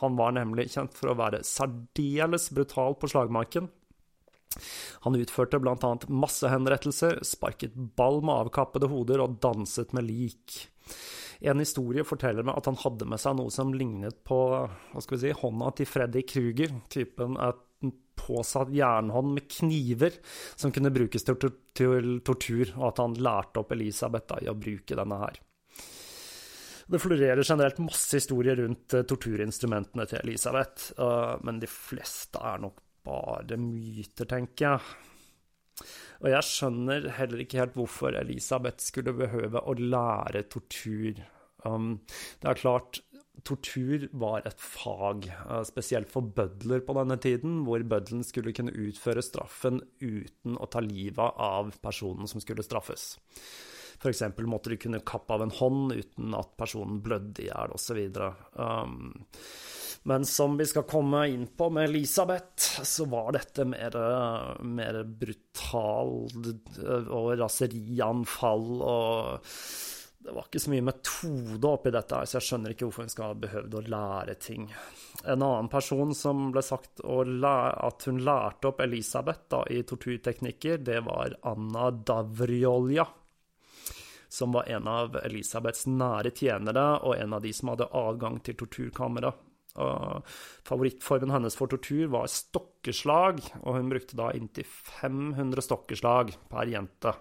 han 0.00 0.16
var 0.18 0.34
nemlig 0.34 0.72
kjent 0.74 0.96
for 0.96 1.12
å 1.12 1.18
være 1.18 1.44
særdeles 1.46 2.48
brutal 2.54 2.96
på 2.98 3.10
slagmarken. 3.12 3.68
Han 5.04 5.18
utførte 5.18 5.60
bl.a. 5.60 5.92
massehenrettelser, 6.08 7.20
sparket 7.26 7.76
ball 7.98 8.22
med 8.24 8.46
avkappede 8.46 8.88
hoder 8.90 9.22
og 9.22 9.38
danset 9.44 9.92
med 9.94 10.08
lik. 10.08 10.56
En 11.44 11.60
historie 11.60 12.04
forteller 12.06 12.46
meg 12.46 12.56
at 12.56 12.68
han 12.70 12.78
hadde 12.80 13.08
med 13.10 13.20
seg 13.20 13.36
noe 13.36 13.52
som 13.52 13.74
lignet 13.76 14.22
på 14.26 14.40
hva 14.56 15.02
skal 15.04 15.18
vi 15.18 15.26
si, 15.26 15.34
hånda 15.36 15.72
til 15.76 15.90
Freddy 15.90 16.24
Kruger, 16.26 16.72
typen 16.92 17.36
et 17.44 17.65
påsatt 18.16 18.72
jernhånd 18.74 19.34
med 19.36 19.48
kniver 19.52 20.16
som 20.54 20.72
kunne 20.74 20.92
brukes 20.94 21.26
til, 21.26 21.50
til 21.76 22.20
tortur, 22.26 22.72
og 22.78 22.88
at 22.90 23.02
han 23.04 23.18
lærte 23.20 23.62
opp 23.62 23.74
Elisabeth 23.76 24.32
da, 24.32 24.40
i 24.42 24.50
å 24.50 24.56
bruke 24.58 24.98
denne 24.98 25.20
her. 25.20 25.40
Det 26.86 27.00
florerer 27.02 27.42
generelt 27.42 27.80
masse 27.82 28.14
historier 28.14 28.60
rundt 28.60 28.94
uh, 28.94 29.02
torturinstrumentene 29.02 30.06
til 30.06 30.20
Elisabeth, 30.22 30.92
uh, 31.02 31.34
men 31.42 31.58
de 31.62 31.70
fleste 31.70 32.38
er 32.38 32.62
nok 32.62 32.78
bare 33.06 33.58
myter, 33.58 34.28
tenker 34.30 34.68
jeg. 34.68 35.86
Og 36.22 36.30
jeg 36.32 36.48
skjønner 36.48 37.08
heller 37.18 37.42
ikke 37.42 37.60
helt 37.60 37.74
hvorfor 37.76 38.16
Elisabeth 38.16 38.86
skulle 38.86 39.16
behøve 39.18 39.60
å 39.60 39.74
lære 39.76 40.46
tortur. 40.52 41.18
Um, 41.66 41.98
det 42.42 42.52
er 42.52 42.60
klart, 42.62 43.02
tortur 43.44 44.08
var 44.16 44.46
et 44.48 44.60
fag, 44.62 45.28
uh, 45.50 45.62
spesielt 45.68 46.10
for 46.12 46.24
bødler 46.36 46.82
på 46.86 46.96
denne 46.98 47.18
tiden, 47.22 47.62
hvor 47.66 47.84
bøddelen 47.84 48.24
skulle 48.26 48.54
kunne 48.56 48.74
utføre 48.74 49.24
straffen 49.24 49.82
uten 50.00 50.56
å 50.56 50.68
ta 50.70 50.82
livet 50.84 51.40
av 51.42 51.74
personen 51.84 52.30
som 52.30 52.42
skulle 52.42 52.64
straffes. 52.66 53.14
F.eks. 53.96 54.22
måtte 54.44 54.72
de 54.72 54.80
kunne 54.80 55.04
kappe 55.08 55.32
av 55.32 55.46
en 55.46 55.54
hånd 55.56 55.94
uten 55.96 56.36
at 56.36 56.52
personen 56.60 57.00
blødde 57.04 57.46
i 57.46 57.48
hjel, 57.48 57.72
osv. 57.76 58.00
Um, 58.60 59.14
men 60.06 60.26
som 60.28 60.54
vi 60.58 60.66
skal 60.68 60.84
komme 60.86 61.24
inn 61.32 61.48
på 61.58 61.66
med 61.74 61.88
Elisabeth, 61.88 62.84
så 62.86 63.08
var 63.10 63.32
dette 63.34 63.64
mer, 63.66 63.96
mer 64.62 65.00
brutalt 65.02 66.36
og 66.86 67.32
raserianfall 67.40 68.68
og 68.86 69.50
det 70.26 70.32
var 70.34 70.48
ikke 70.48 70.60
så 70.62 70.72
mye 70.72 70.84
metode 70.88 71.68
oppi 71.70 71.92
dette, 71.94 72.22
så 72.26 72.38
jeg 72.40 72.46
skjønner 72.48 72.72
ikke 72.74 72.88
hvorfor 72.88 73.06
hun 73.06 73.12
skal 73.12 73.30
ha 73.30 73.36
behøvd 73.44 73.76
å 73.78 73.84
lære 73.92 74.34
ting. 74.42 74.64
En 75.22 75.44
annen 75.46 75.68
person 75.70 76.10
som 76.18 76.48
ble 76.54 76.64
sagt 76.66 77.04
at 77.04 78.08
hun 78.08 78.24
lærte 78.26 78.72
opp 78.72 78.82
Elisabeth 78.82 79.46
da, 79.54 79.62
i 79.70 79.84
torturteknikker, 79.86 80.82
det 80.82 80.98
var 81.06 81.38
Anna 81.46 81.92
Davriolja 81.94 83.06
som 84.28 84.52
var 84.52 84.66
en 84.68 84.88
av 84.90 85.16
Elisabeths 85.22 85.86
nære 85.88 86.32
tjenere 86.34 86.86
og 87.06 87.16
en 87.16 87.36
av 87.36 87.44
de 87.44 87.52
som 87.56 87.70
hadde 87.72 87.88
adgang 87.94 88.40
til 88.44 88.58
torturkammeret. 88.58 89.44
Favorittformen 90.66 91.32
hennes 91.34 91.56
for 91.56 91.70
tortur 91.70 92.10
var 92.12 92.28
stokkeslag, 92.32 93.42
og 93.62 93.78
hun 93.78 93.90
brukte 93.92 94.18
da 94.18 94.30
inntil 94.36 94.66
500 94.66 95.64
stokkeslag 95.64 96.34
per 96.50 96.72
jente. 96.72 97.14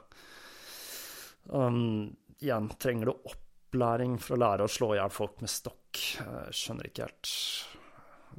Um, 1.46 2.16
igjen, 2.44 2.70
trenger 2.80 3.12
du 3.12 3.14
opplæring 3.16 4.18
for 4.22 4.36
å 4.36 4.42
lære 4.42 4.68
å 4.68 4.72
slå 4.72 4.94
i 4.94 5.00
hjel 5.00 5.14
folk 5.14 5.42
med 5.44 5.52
stokk? 5.52 6.02
Jeg 6.20 6.56
skjønner 6.60 6.90
ikke 6.90 7.08
helt 7.08 7.34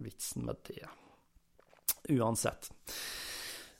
vitsen 0.06 0.46
med 0.48 0.60
det. 0.68 0.84
Uansett. 2.16 2.70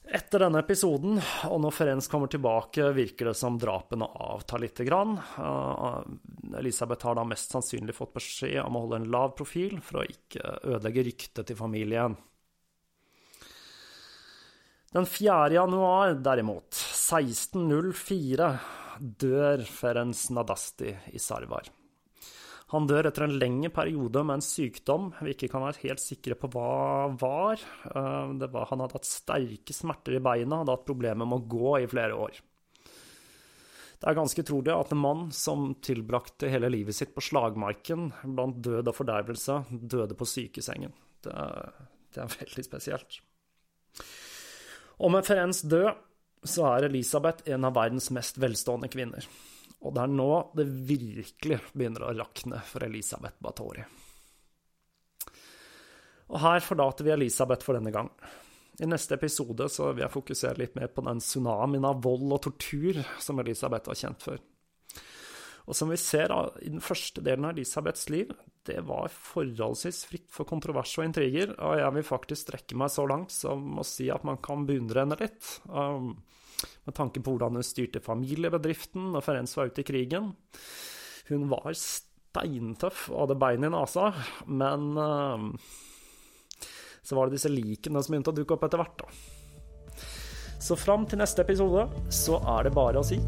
Etter 0.07 0.45
denne 0.45 0.61
episoden, 0.63 1.19
og 1.51 1.59
når 1.65 1.73
Ferenc 1.75 2.07
kommer 2.11 2.31
tilbake, 2.31 2.93
virker 2.95 3.33
det 3.33 3.35
som 3.35 3.57
drapene 3.59 4.07
avtar 4.07 4.63
lite 4.63 4.87
grann. 4.87 5.17
Uh, 5.35 5.99
Elisabeth 6.61 7.09
har 7.09 7.19
da 7.19 7.25
mest 7.27 7.51
sannsynlig 7.51 7.97
fått 7.97 8.15
beskjed 8.15 8.61
om 8.63 8.79
å 8.79 8.85
holde 8.85 9.01
en 9.03 9.11
lav 9.11 9.35
profil 9.39 9.81
for 9.83 10.01
å 10.01 10.07
ikke 10.07 10.61
ødelegge 10.63 11.09
ryktet 11.09 11.51
til 11.51 11.59
familien. 11.59 12.15
Den 14.95 15.11
4. 15.11 15.51
januar, 15.59 16.15
derimot, 16.23 16.71
1604, 16.71 18.53
dør 19.01 19.65
Ferenc 19.69 20.29
Nadasti 20.35 20.93
i 21.13 21.21
Sarvar. 21.23 21.69
Han 22.75 22.89
dør 22.91 23.07
etter 23.07 23.27
en 23.29 23.37
lengre 23.39 23.71
periode 23.71 24.25
med 24.27 24.41
en 24.41 24.43
sykdom 24.43 25.13
vi 25.21 25.37
ikke 25.37 25.53
kan 25.53 25.63
være 25.63 25.85
helt 25.85 26.03
sikre 26.03 26.35
på 26.39 26.51
hva 26.51 27.13
var. 27.15 27.63
Eh, 27.93 28.47
var 28.51 28.69
han 28.73 28.83
hadde 28.83 28.99
hatt 28.99 29.07
sterke 29.07 29.75
smerter 29.77 30.19
i 30.19 30.23
beina, 30.23 30.63
hadde 30.65 30.75
hatt 30.75 30.89
problemer 30.89 31.29
med 31.29 31.39
å 31.39 31.47
gå 31.47 31.77
i 31.85 31.91
flere 31.91 32.19
år. 32.27 32.41
Det 33.97 34.11
er 34.11 34.19
ganske 34.19 34.45
trolig 34.45 34.75
at 34.75 34.91
en 34.93 35.01
mann 35.01 35.23
som 35.33 35.71
tilbrakte 35.81 36.51
hele 36.53 36.69
livet 36.75 36.99
sitt 36.99 37.15
på 37.15 37.23
slagmarken, 37.25 38.11
blant 38.35 38.59
død 38.65 38.91
og 38.91 38.99
fordervelse, 38.99 39.63
døde 39.71 40.19
på 40.19 40.29
sykesengen. 40.29 40.93
Det, 41.25 41.37
det 42.13 42.25
er 42.25 42.35
veldig 42.43 42.67
spesielt. 42.67 43.21
Og 45.01 45.13
med 45.13 45.25
Ferenc 45.29 45.63
død, 45.69 46.03
så 46.51 46.67
er 46.71 46.89
Elisabeth 46.89 47.47
en 47.51 47.67
av 47.69 47.77
verdens 47.77 48.09
mest 48.15 48.41
velstående 48.43 48.91
kvinner. 48.93 49.27
Og 49.85 49.95
det 49.95 50.03
er 50.03 50.17
nå 50.17 50.31
det 50.57 50.67
virkelig 50.89 51.61
begynner 51.73 52.07
å 52.07 52.15
rakne 52.17 52.63
for 52.67 52.87
Elisabeth 52.87 53.39
Bathori. 53.45 53.85
Og 56.27 56.43
her 56.43 56.65
forlater 56.65 57.07
vi 57.07 57.15
Elisabeth 57.15 57.67
for 57.67 57.79
denne 57.79 57.93
gang. 57.95 58.11
I 58.83 58.89
neste 58.89 59.17
episode 59.17 59.69
så 59.73 59.93
vil 59.93 60.05
jeg 60.05 60.13
fokusere 60.13 60.61
litt 60.61 60.75
mer 60.77 60.91
på 60.93 61.05
den 61.07 61.23
tsunamien 61.23 61.87
av 61.89 62.03
vold 62.05 62.35
og 62.35 62.43
tortur 62.49 62.99
som 63.23 63.39
Elisabeth 63.41 63.89
var 63.89 64.01
kjent 64.01 64.27
for. 64.27 64.43
Og 65.67 65.75
som 65.75 65.91
vi 65.91 65.99
ser 65.99 66.35
i 66.63 66.71
den 66.71 66.83
første 66.85 67.23
delen 67.25 67.47
av 67.47 67.57
Elisabeths 67.57 68.11
liv, 68.13 68.35
det 68.67 68.81
var 68.89 69.13
forholdsvis 69.13 70.05
fritt 70.11 70.27
for 70.33 70.49
kontrovers 70.49 70.95
og 70.99 71.07
intriger, 71.07 71.53
og 71.57 71.79
jeg 71.81 71.95
vil 71.97 72.07
faktisk 72.07 72.47
strekke 72.47 72.79
meg 72.79 72.93
så 72.93 73.07
langt 73.09 73.35
som 73.35 73.79
å 73.81 73.85
si 73.87 74.09
at 74.13 74.27
man 74.27 74.41
kan 74.43 74.67
beundre 74.69 75.05
henne 75.05 75.19
litt. 75.21 75.53
Um, 75.71 76.17
med 76.87 76.97
tanke 76.97 77.21
på 77.21 77.35
hvordan 77.35 77.59
hun 77.59 77.67
styrte 77.67 78.03
familiebedriften 78.05 79.13
når 79.15 79.25
Ferenc 79.27 79.57
var 79.59 79.71
ute 79.71 79.83
i 79.85 79.89
krigen. 79.89 80.33
Hun 81.31 81.49
var 81.53 81.73
steintøff 81.77 83.09
og 83.13 83.25
hadde 83.25 83.41
bein 83.41 83.67
i 83.67 83.73
nesa, 83.73 84.11
men 84.47 84.93
um, 84.97 85.51
så 87.03 87.19
var 87.19 87.29
det 87.29 87.39
disse 87.39 87.53
likene 87.53 88.03
som 88.03 88.17
begynte 88.17 88.35
å 88.35 88.39
dukke 88.41 88.57
opp 88.57 88.67
etter 88.67 88.83
hvert, 88.83 89.05
da. 89.05 89.35
Så 90.67 90.75
fram 90.81 91.05
til 91.07 91.21
neste 91.21 91.45
episode 91.45 91.85
så 92.11 92.41
er 92.57 92.67
det 92.67 92.75
bare 92.75 93.03
å 93.03 93.07
si 93.07 93.21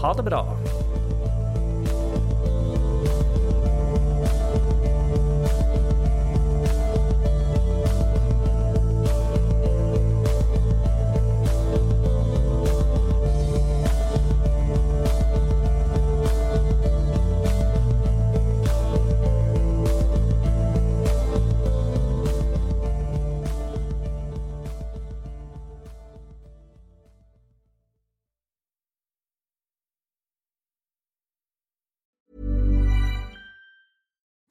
ha 0.00 0.14
det 0.16 0.24
bra. 0.30 0.44